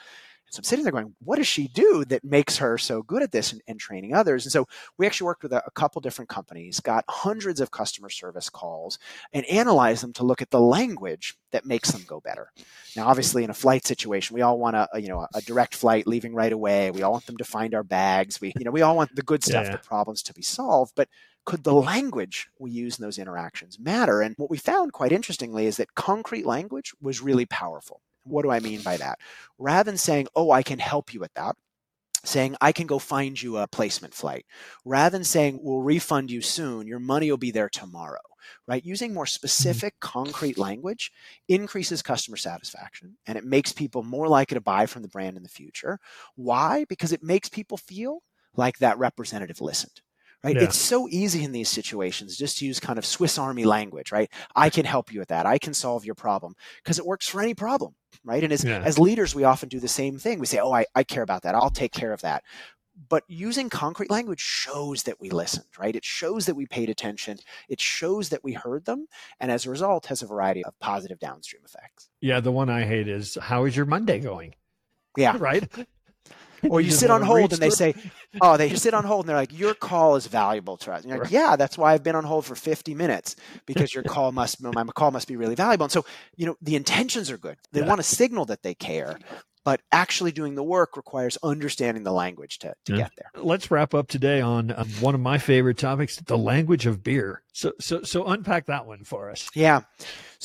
So 0.54 0.60
I'm 0.60 0.66
sitting 0.66 0.84
there 0.84 0.92
going, 0.92 1.16
what 1.24 1.38
does 1.38 1.48
she 1.48 1.68
do 1.68 2.06
that 2.06 2.24
makes 2.24 2.58
her 2.58 2.78
so 2.78 3.02
good 3.02 3.24
at 3.24 3.32
this 3.32 3.54
and, 3.54 3.62
and 3.68 3.80
training 3.80 4.14
others? 4.14 4.46
And 4.46 4.52
so 4.52 4.68
we 5.00 5.08
actually 5.08 5.26
worked 5.26 5.42
with 5.42 5.52
a, 5.52 5.64
a, 5.66 5.72
couple 5.72 6.00
different 6.00 6.30
companies, 6.30 6.80
got 6.80 7.06
hundreds 7.10 7.60
of 7.60 7.72
customer 7.72 8.12
service 8.12 8.52
calls, 8.52 9.00
and 9.34 9.48
analyzed 9.48 10.04
them 10.04 10.14
to 10.14 10.24
look 10.24 10.44
at 10.44 10.52
the 10.52 10.60
language 10.60 11.40
that 11.54 11.66
makes 11.66 11.90
them 11.90 12.04
go 12.06 12.20
better. 12.20 12.52
Now, 12.96 13.08
obviously, 13.08 13.44
in 13.44 13.50
a 13.50 13.56
flight 13.56 13.88
situation, 13.88 14.36
we 14.36 14.44
all 14.44 14.60
want 14.60 14.76
a, 14.76 14.88
you 15.02 15.08
know 15.08 15.26
a 15.34 15.42
direct 15.42 15.74
flight 15.74 16.06
leaving 16.06 16.36
right 16.36 16.54
away. 16.54 16.92
We 16.92 17.02
all 17.02 17.13
want 17.13 17.26
them 17.26 17.38
to 17.38 17.44
find 17.44 17.74
our 17.74 17.84
bags. 17.84 18.39
We 18.39 18.54
you 18.56 18.63
know 18.63 18.72
we 18.72 18.84
all 18.84 18.96
want 18.96 19.16
the 19.16 19.24
good 19.24 19.44
stuff, 19.44 19.66
yeah. 19.66 19.72
the 19.72 19.78
problems 19.80 20.22
to 20.24 20.36
be 20.36 20.44
solved, 20.44 20.94
but 20.96 21.10
could 21.46 21.63
the 21.63 21.74
language 21.74 22.48
we 22.60 22.70
use 22.70 23.00
in 23.00 23.04
those 23.04 23.18
interactions 23.18 23.80
matter? 23.80 24.22
And 24.22 24.36
what 24.38 24.52
we 24.52 24.58
found 24.58 24.94
quite 24.94 25.12
interestingly 25.12 25.66
is 25.66 25.78
that 25.78 25.96
concrete 25.96 26.46
language 26.46 26.94
was 27.02 27.22
really 27.22 27.48
powerful. 27.48 28.02
What 28.24 28.44
do 28.44 28.52
I 28.52 28.60
mean 28.60 28.82
by 28.82 28.98
that? 28.98 29.20
Rather 29.58 29.92
than 29.92 29.98
saying, 29.98 30.28
oh, 30.36 30.52
I 30.52 30.64
can 30.64 30.80
help 30.80 31.14
you 31.14 31.20
with 31.20 31.34
that, 31.34 31.56
saying, 32.24 32.56
I 32.62 32.72
can 32.72 32.88
go 32.88 33.00
find 33.00 33.42
you 33.42 33.58
a 33.58 33.68
placement 33.68 34.14
flight. 34.14 34.46
Rather 34.86 35.18
than 35.18 35.24
saying, 35.24 35.60
we'll 35.62 35.82
refund 35.82 36.32
you 36.32 36.42
soon, 36.42 36.88
your 36.88 37.00
money 37.00 37.30
will 37.30 37.38
be 37.38 37.52
there 37.52 37.70
tomorrow. 37.70 38.20
Right? 38.68 38.86
Using 38.86 39.14
more 39.14 39.26
mm-hmm. 39.26 39.30
specific, 39.30 39.96
concrete 40.00 40.58
language 40.58 41.12
increases 41.48 42.02
customer 42.02 42.38
satisfaction 42.38 43.18
and 43.26 43.38
it 43.38 43.46
makes 43.46 43.72
people 43.72 44.04
more 44.04 44.28
likely 44.28 44.56
to 44.56 44.62
buy 44.62 44.86
from 44.86 45.02
the 45.02 45.08
brand 45.08 45.38
in 45.38 45.44
the 45.44 45.50
future. 45.50 46.00
Why? 46.36 46.86
Because 46.90 47.12
it 47.14 47.24
makes 47.24 47.50
people 47.50 47.78
feel 47.78 48.22
like 48.56 48.78
that 48.80 48.98
representative 48.98 49.62
listened 49.62 50.02
right? 50.43 50.56
Yeah. 50.56 50.63
It's 50.63 50.77
so 50.77 51.08
easy 51.10 51.43
in 51.43 51.51
these 51.51 51.69
situations 51.69 52.38
just 52.38 52.58
to 52.58 52.65
use 52.65 52.79
kind 52.79 52.99
of 52.99 53.06
Swiss 53.06 53.38
Army 53.38 53.63
language, 53.63 54.12
right? 54.12 54.29
I 54.56 54.69
can 54.69 54.86
help 54.86 55.12
you 55.12 55.19
with 55.19 55.29
that. 55.29 55.45
I 55.45 55.58
can 55.58 55.73
solve 55.73 56.06
your 56.06 56.15
problem 56.15 56.56
because 56.84 56.99
it 56.99 57.06
works 57.06 57.27
for 57.27 57.41
any 57.41 57.53
problem, 57.53 57.95
right? 58.23 58.43
And 58.43 58.51
as, 58.51 58.63
yeah. 58.63 58.82
as 58.84 58.99
leaders, 58.99 59.34
we 59.34 59.43
often 59.43 59.69
do 59.69 59.79
the 59.79 59.88
same 59.88 60.17
thing. 60.17 60.39
We 60.39 60.45
say, 60.45 60.60
oh, 60.60 60.71
I, 60.71 60.86
I 60.95 61.03
care 61.03 61.23
about 61.23 61.43
that. 61.43 61.56
I'll 61.56 61.69
take 61.69 61.93
care 61.93 62.13
of 62.13 62.21
that. 62.21 62.43
But 63.10 63.23
using 63.27 63.69
concrete 63.69 64.12
language 64.12 64.39
shows 64.39 65.03
that 65.03 65.19
we 65.19 65.32
listened, 65.32 65.65
right? 65.79 65.95
It 65.95 66.06
shows 66.06 66.45
that 66.45 66.56
we 66.56 66.67
paid 66.67 66.89
attention. 66.89 67.39
It 67.67 67.82
shows 67.82 68.29
that 68.29 68.43
we 68.43 68.53
heard 68.53 68.86
them. 68.86 69.08
And 69.39 69.49
as 69.49 69.65
a 69.65 69.71
result, 69.71 70.06
has 70.08 70.21
a 70.21 70.27
variety 70.27 70.63
of 70.63 70.77
positive 70.79 71.17
downstream 71.19 71.63
effects. 71.65 72.10
Yeah. 72.21 72.39
The 72.39 72.51
one 72.51 72.69
I 72.69 72.86
hate 72.86 73.08
is 73.08 73.36
how 73.41 73.65
is 73.65 73.75
your 73.75 73.88
Monday 73.88 74.19
going? 74.19 74.53
Yeah. 75.17 75.38
Right. 75.39 75.67
or 76.69 76.82
you, 76.82 76.91
sit 76.91 77.10
on 77.10 77.21
hold 77.21 77.54
and 77.54 77.62
they 77.62 77.69
say, 77.69 77.93
"Oh, 78.41 78.58
they 78.58 78.73
sit 78.76 78.93
on 78.93 79.04
hold 79.04 79.26
and 79.26 79.30
they're 79.30 79.38
like, 79.38 79.58
your 79.58 79.73
call 79.73 80.15
is 80.15 80.28
valuable 80.28 80.78
to 80.78 80.91
us." 80.91 81.04
And 81.04 81.12
you're 81.12 81.23
like, 81.23 81.32
"Yeah, 81.32 81.56
that's 81.56 81.78
why 81.78 81.93
I've 81.93 82.04
been 82.04 82.15
on 82.15 82.23
hold 82.23 82.45
for 82.45 82.56
50 82.56 82.95
minutes 82.95 83.36
because 83.65 83.93
your 83.93 84.04
call 84.04 84.32
must 84.32 84.62
my 84.62 84.84
call 84.95 85.12
must 85.12 85.28
be 85.28 85.36
really 85.36 85.56
valuable." 85.56 85.86
And 85.86 85.91
so, 85.91 86.06
you 86.36 86.45
know, 86.45 86.58
the 86.62 86.76
intentions 86.76 87.30
are 87.32 87.38
good. 87.38 87.58
They 87.71 87.82
yeah. 87.82 87.88
want 87.88 87.99
to 87.99 88.04
signal 88.04 88.45
that 88.45 88.63
they 88.63 88.73
care, 88.73 89.17
but 89.63 89.82
actually 89.91 90.32
doing 90.32 90.56
the 90.56 90.63
work 90.63 90.97
requires 90.97 91.38
understanding 91.43 92.04
the 92.04 92.12
language 92.12 92.60
to, 92.60 92.73
to 92.86 92.93
yeah. 92.93 92.97
get 92.97 93.12
there. 93.17 93.43
Let's 93.43 93.71
wrap 93.71 93.93
up 93.93 94.08
today 94.08 94.41
on 94.41 94.71
um, 94.76 94.89
one 94.99 95.15
of 95.15 95.21
my 95.21 95.38
favorite 95.38 95.78
topics, 95.78 96.17
the 96.17 96.38
language 96.38 96.86
of 96.86 97.04
beer. 97.04 97.43
So, 97.54 97.71
so, 97.80 98.04
so 98.04 98.26
unpack 98.26 98.65
that 98.65 98.86
one 98.86 99.04
for 99.04 99.30
us. 99.30 99.49
Yeah. 99.56 99.82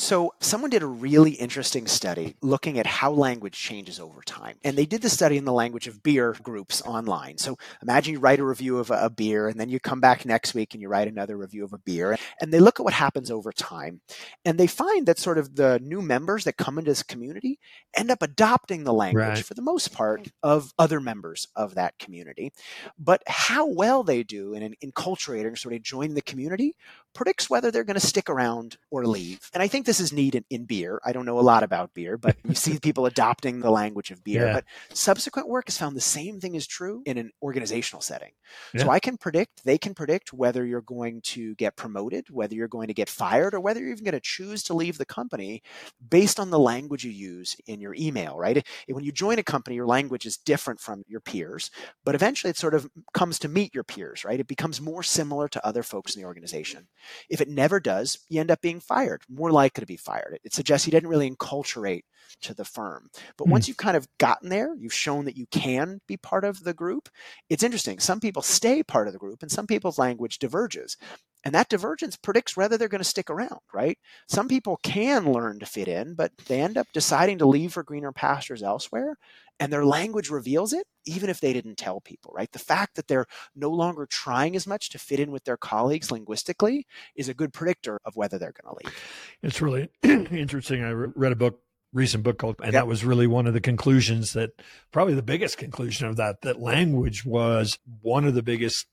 So, 0.01 0.33
someone 0.39 0.71
did 0.71 0.85
a 0.85 0.87
really 0.87 1.33
interesting 1.33 1.89
study 1.89 2.37
looking 2.41 2.79
at 2.79 2.87
how 2.87 3.11
language 3.11 3.55
changes 3.55 3.99
over 3.99 4.21
time. 4.23 4.57
And 4.63 4.79
they 4.79 4.87
did 4.87 5.03
the 5.03 5.11
study 5.11 5.37
in 5.37 5.45
the 5.45 5.53
language 5.53 5.89
of 5.89 6.05
beer 6.05 6.37
groups 6.41 6.81
online. 6.83 7.37
So, 7.39 7.57
imagine 7.83 8.13
you 8.13 8.21
write 8.21 8.39
a 8.39 8.45
review 8.45 8.79
of 8.79 8.93
a, 8.93 9.11
beer, 9.11 9.49
and 9.49 9.59
then 9.59 9.69
you 9.69 9.81
come 9.81 10.01
back 10.01 10.25
next 10.25 10.55
week 10.55 10.73
and 10.73 10.81
you 10.81 10.89
write 10.89 11.09
another 11.09 11.37
review 11.37 11.65
of 11.65 11.73
a 11.73 11.79
beer. 11.79 12.17
And 12.41 12.53
they 12.53 12.61
look 12.61 12.79
at 12.79 12.85
what 12.85 12.93
happens 12.93 13.29
over 13.29 13.51
time. 13.51 14.01
And 14.45 14.57
they 14.57 14.69
find 14.69 15.05
that 15.07 15.19
sort 15.19 15.37
of 15.37 15.57
the 15.57 15.81
new 15.83 16.01
members 16.01 16.45
that 16.45 16.57
come 16.57 16.79
into 16.79 16.93
this 16.93 17.03
community 17.03 17.59
end 17.97 18.13
up 18.13 18.23
adopting 18.23 18.85
the 18.85 18.95
language 18.95 19.25
right. 19.25 19.45
for 19.45 19.55
the 19.55 19.63
most 19.63 19.93
part 19.93 20.29
of 20.45 20.73
other 20.79 21.01
members 21.01 21.49
of 21.57 21.75
that 21.75 21.99
community. 21.99 22.53
But 22.97 23.25
how 23.27 23.67
well 23.67 24.05
they 24.05 24.23
do 24.23 24.55
in 24.55 24.63
an 24.63 24.75
enculturating, 24.81 25.59
sort 25.59 25.75
of 25.75 25.83
joining 25.83 26.15
the 26.15 26.23
community, 26.23 26.77
predicts 27.15 27.51
whether 27.51 27.71
they're 27.71 27.85
going 27.85 27.99
to 27.99 28.07
stick 28.07 28.31
around 28.31 28.79
or 28.91 29.03
mm. 29.03 29.09
leave. 29.09 29.51
And 29.53 29.63
I 29.63 29.69
think 29.69 29.87
this 29.87 30.01
is 30.01 30.13
neat 30.13 30.35
in, 30.35 30.45
in, 30.51 30.65
beer. 30.65 31.01
I 31.05 31.13
don't 31.13 31.27
know 31.27 31.39
a 31.39 31.41
lot 31.41 31.63
about 31.63 31.95
beer, 31.95 32.17
but 32.17 32.37
you 32.45 32.55
see 32.55 32.79
people 32.83 33.07
adopting 33.07 33.61
the 33.61 33.71
language 33.71 34.11
of 34.11 34.23
beer. 34.23 34.47
Yeah. 34.47 34.53
But 34.53 34.65
subsequent 34.93 35.49
work 35.49 35.69
has 35.69 35.79
found 35.79 35.97
the 35.97 36.01
same 36.01 36.41
thing 36.41 36.55
is 36.55 36.67
true 36.67 37.03
in 37.07 37.19
an 37.19 37.31
organizational 37.43 38.03
setting. 38.03 38.33
Yeah. 38.75 38.85
So 38.85 38.91
I 38.91 39.01
can 39.01 39.17
predict, 39.17 39.65
they 39.65 39.79
can 39.79 39.95
predict 39.95 40.33
whether 40.33 40.65
you're 40.65 40.81
going 40.81 41.21
to 41.23 41.55
get 41.57 41.77
promoted, 41.77 42.27
whether 42.31 42.55
you're 42.55 42.69
going 42.69 42.89
to 42.89 42.95
get 42.95 43.09
fired, 43.09 43.55
or 43.55 43.61
whether 43.61 43.81
you're 43.81 43.91
even 43.91 44.05
going 44.05 44.13
to 44.13 44.21
choose 44.21 44.63
to 44.65 44.75
leave 44.75 44.99
the 44.99 45.07
company 45.07 45.63
based 46.09 46.39
on 46.39 46.51
the 46.51 46.59
language 46.59 47.05
you 47.05 47.11
use 47.11 47.57
in 47.67 47.81
your 47.81 47.95
email, 47.95 48.37
right? 48.37 48.67
When 48.89 49.05
you 49.05 49.13
join 49.13 49.39
a 49.39 49.43
company, 49.43 49.77
your 49.77 49.87
language 49.87 50.27
is 50.27 50.37
different 50.37 50.81
from 50.81 51.05
your 51.09 51.21
peers, 51.21 51.71
but 52.05 52.15
eventually 52.15 52.51
it 52.51 52.57
sort 52.57 52.75
of 52.75 52.89
comes 53.13 53.39
to 53.41 53.49
meet 53.49 53.75
your 53.75 53.85
peers, 53.85 54.25
right? 54.25 54.41
It 54.41 54.47
becomes 54.47 54.81
more 54.81 55.03
similar 55.03 55.49
to 55.49 55.67
other 55.67 55.83
folks 55.83 56.15
in 56.15 56.23
the 56.23 56.29
organization. 56.29 56.89
If 57.29 57.41
it 57.41 57.49
never 57.49 57.81
does, 57.81 58.19
you 58.29 58.41
end 58.41 58.51
up 58.51 58.61
being 58.61 58.81
fired, 58.81 59.23
more 59.29 59.51
likely 59.51 59.81
to 59.81 59.87
be 59.87 59.97
fired. 59.97 60.39
It 60.45 60.55
suggests 60.55 60.87
you 60.87 60.91
didn't 60.91 61.09
really 61.09 61.31
enculturate 61.31 62.03
to 62.43 62.55
the 62.55 62.65
firm. 62.65 63.09
But 63.37 63.49
mm. 63.49 63.53
once 63.53 63.69
you've 63.69 63.77
kind 63.77 63.97
of 63.97 64.09
gotten 64.19 64.49
there, 64.49 64.75
you've 64.75 64.93
shown 64.93 65.25
that 65.25 65.37
you 65.37 65.47
can 65.51 66.01
be 66.07 66.17
part 66.17 66.45
of 66.45 66.65
the 66.65 66.75
group. 66.75 67.09
It's 67.49 67.63
interesting. 67.63 67.99
Some 67.99 68.21
people 68.21 68.43
stay 68.43 68.83
part 68.83 69.07
of 69.07 69.13
the 69.13 69.19
group 69.19 69.43
and 69.43 69.51
some 69.51 69.67
people's 69.67 69.99
language 69.99 70.39
diverges. 70.39 70.97
And 71.45 71.55
that 71.55 71.69
divergence 71.69 72.17
predicts 72.17 72.57
whether 72.57 72.77
they're 72.77 72.89
going 72.89 73.01
to 73.01 73.09
stick 73.09 73.31
around, 73.31 73.61
right? 73.73 73.97
Some 74.29 74.49
people 74.49 74.79
can 74.83 75.33
learn 75.33 75.61
to 75.61 75.67
fit 75.67 75.89
in, 75.89 76.15
but 76.15 76.33
they 76.47 76.61
end 76.61 76.77
up 76.77 76.89
deciding 76.93 77.39
to 77.39 77.47
leave 77.47 77.73
for 77.73 77.85
greener 77.85 78.13
pastures 78.13 78.63
elsewhere. 78.63 79.17
And 79.61 79.73
their 79.73 79.85
language 79.85 80.31
reveals 80.31 80.73
it, 80.73 80.87
even 81.05 81.31
if 81.31 81.41
they 81.41 81.53
didn't 81.53 81.77
tell 81.77 82.01
people, 82.01 82.33
right? 82.35 82.51
The 82.53 82.59
fact 82.59 82.95
that 82.97 83.09
they're 83.09 83.27
no 83.57 83.71
longer 83.71 84.07
trying 84.07 84.55
as 84.55 84.67
much 84.67 84.91
to 84.91 84.99
fit 84.99 85.21
in 85.21 85.31
with 85.31 85.45
their 85.45 85.57
colleagues 85.57 86.11
linguistically 86.11 86.87
is 87.17 87.29
a 87.29 87.35
good 87.35 87.53
predictor 87.53 88.01
of 88.05 88.17
whether 88.17 88.39
they're 88.39 88.55
going 88.63 88.75
to 88.75 88.87
leave. 88.87 88.95
It's 89.43 89.61
really 89.61 89.89
interesting. 90.03 90.85
I 90.85 90.91
read 90.91 91.33
a 91.33 91.37
book 91.37 91.61
recent 91.93 92.23
book 92.23 92.39
called 92.39 92.57
and 92.59 92.75
yep. 92.75 92.83
that 92.83 92.87
was 92.87 93.03
really 93.03 93.27
one 93.27 93.47
of 93.47 93.55
the 93.55 93.61
conclusions 93.61 94.35
that 94.35 94.51
probably 94.93 95.15
the 95.15 95.23
biggest 95.23 95.57
conclusion 95.57 96.07
of 96.07 96.17
that 96.17 96.43
that 96.43 96.61
language 96.61 97.25
was 97.25 97.79
one 98.03 98.27
of 98.27 98.35
the 98.35 98.43
biggest 98.43 98.87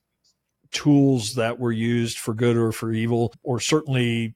tools 0.71 1.35
that 1.35 1.59
were 1.59 1.73
used 1.73 2.17
for 2.17 2.33
good 2.33 2.55
or 2.55 2.71
for 2.71 2.91
evil 2.91 3.33
or 3.43 3.59
certainly 3.59 4.33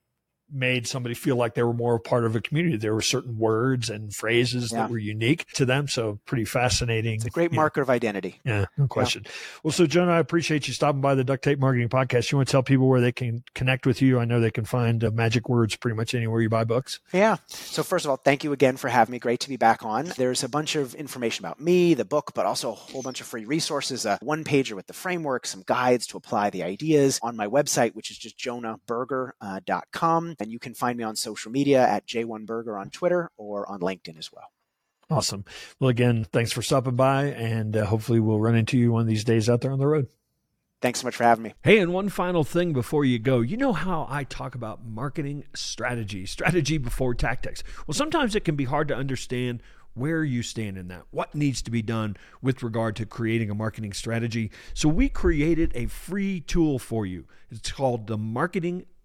made 0.52 0.88
somebody 0.88 1.16
feel 1.16 1.36
like 1.36 1.56
they 1.56 1.64
were 1.64 1.74
more 1.74 1.96
a 1.96 2.00
part 2.00 2.26
of 2.26 2.36
a 2.36 2.42
community. 2.42 2.78
There 2.78 2.94
were 2.94 3.02
certain 3.02 3.38
words 3.38 3.90
and 3.90 4.14
phrases 4.14 4.72
yeah. 4.72 4.80
that 4.80 4.92
were 4.92 4.98
unique 4.98 5.46
to 5.54 5.66
them. 5.66 5.88
So 5.88 6.20
pretty 6.26 6.46
fascinating. 6.46 7.16
It's 7.16 7.26
a 7.26 7.30
great 7.30 7.52
marker 7.52 7.82
know. 7.82 7.84
of 7.84 7.90
identity. 7.90 8.40
Yeah, 8.46 8.66
no 8.78 8.88
question. 8.88 9.24
Yeah. 9.26 9.32
Well, 9.64 9.72
so 9.72 9.86
Jonah, 9.86 10.14
I 10.14 10.20
appreciate 10.20 10.68
you 10.68 10.74
stopping 10.74 11.02
by 11.02 11.16
the 11.16 11.24
Duct 11.24 11.44
Tape 11.44 11.60
Marketing 11.60 11.90
Podcast. 11.90 12.32
You 12.32 12.38
want 12.38 12.48
to 12.48 12.52
tell 12.52 12.64
people 12.64 12.88
where 12.88 13.02
they 13.02 13.12
can 13.12 13.44
connect 13.54 13.86
with 13.86 14.02
you? 14.02 14.20
I 14.20 14.26
know 14.26 14.40
they 14.40 14.52
can 14.52 14.66
find 14.66 15.04
uh, 15.04 15.12
magic 15.12 15.50
words 15.50 15.76
pretty 15.76 15.96
much 15.96 16.14
anywhere 16.14 16.42
you 16.42 16.50
buy 16.50 16.64
books. 16.64 17.00
Yeah. 17.14 17.38
So 17.48 17.84
first 17.84 18.06
of 18.06 18.12
all, 18.12 18.18
thank 18.18 18.44
you 18.44 18.54
again 18.54 18.78
for 18.78 18.90
having 18.90 19.12
me. 19.12 19.20
Great 19.20 19.40
to 19.42 19.50
be 19.50 19.58
back 19.58 19.84
on. 19.84 20.06
There's 20.18 20.44
a 20.44 20.50
bunch 20.50 20.76
of 20.76 20.96
information 20.96 21.46
about 21.46 21.60
me, 21.60 21.94
the 21.94 22.06
book, 22.06 22.32
but 22.34 22.46
also 22.46 22.72
a 22.72 22.76
whole 22.76 23.02
bunch 23.02 23.22
of 23.22 23.28
free 23.28 23.46
resources, 23.46 24.06
a 24.06 24.18
one 24.22 24.44
pager 24.44 24.74
with 24.74 24.88
the 24.88 24.94
framework, 24.94 25.46
some 25.46 25.64
guides 25.66 26.08
to 26.08 26.18
apply 26.18 26.50
the 26.50 26.64
ideas 26.64 27.20
on 27.22 27.36
my 27.36 27.48
website, 27.48 27.96
which 27.96 28.12
is 28.12 28.18
just 28.18 28.38
jonahberger.com. 28.38 30.36
And 30.40 30.52
you 30.52 30.60
can 30.60 30.74
find 30.74 30.98
me 30.98 31.04
on 31.04 31.16
social 31.16 31.52
media 31.52 31.86
at 31.86 32.08
J1Berger 32.08 32.80
on 32.80 32.90
Twitter 32.90 33.30
or 33.38 33.70
on 33.70 33.82
LinkedIn 33.82 34.18
as 34.18 34.32
well. 34.32 34.52
Awesome. 35.12 35.44
Well, 35.80 35.90
again, 35.90 36.26
thanks 36.32 36.52
for 36.52 36.62
stopping 36.62 36.96
by, 36.96 37.26
and 37.26 37.76
uh, 37.76 37.86
hopefully 37.86 38.20
we'll 38.20 38.40
run 38.40 38.56
into 38.56 38.78
you 38.78 38.92
one 38.92 39.02
of 39.02 39.08
these 39.08 39.24
days 39.24 39.50
out 39.50 39.62
there 39.62 39.72
on 39.72 39.80
the 39.80 39.88
road. 39.88 40.08
Thanks 40.82 41.02
so 41.02 41.08
much 41.08 41.16
for 41.16 41.24
having 41.24 41.44
me. 41.44 41.54
Hey, 41.64 41.80
and 41.80 41.94
one 41.94 42.08
final 42.10 42.44
thing 42.44 42.72
before 42.72 43.04
you 43.04 43.20
go. 43.20 43.42
You 43.42 43.58
know 43.58 43.74
how 43.74 44.08
I 44.10 44.24
talk 44.24 44.56
about 44.56 44.86
marketing 44.86 45.44
strategy, 45.54 46.26
strategy 46.26 46.78
before 46.78 47.16
tactics. 47.16 47.64
Well, 47.86 47.96
sometimes 47.96 48.36
it 48.36 48.46
can 48.46 48.56
be 48.56 48.66
hard 48.66 48.88
to 48.90 48.96
understand 48.96 49.62
where 49.96 50.24
you 50.24 50.44
stand 50.44 50.78
in 50.78 50.88
that, 50.88 51.04
what 51.10 51.36
needs 51.36 51.62
to 51.64 51.72
be 51.72 51.82
done 51.82 52.16
with 52.42 52.64
regard 52.64 52.96
to 52.98 53.06
creating 53.06 53.50
a 53.50 53.56
marketing 53.56 53.92
strategy. 53.92 54.52
So, 54.74 54.88
we 54.88 55.10
created 55.10 55.74
a 55.76 55.88
free 55.88 56.40
tool 56.40 56.80
for 56.80 57.06
you. 57.06 57.26
It's 57.50 57.72
called 57.72 58.08
the 58.08 58.18
Marketing 58.18 58.86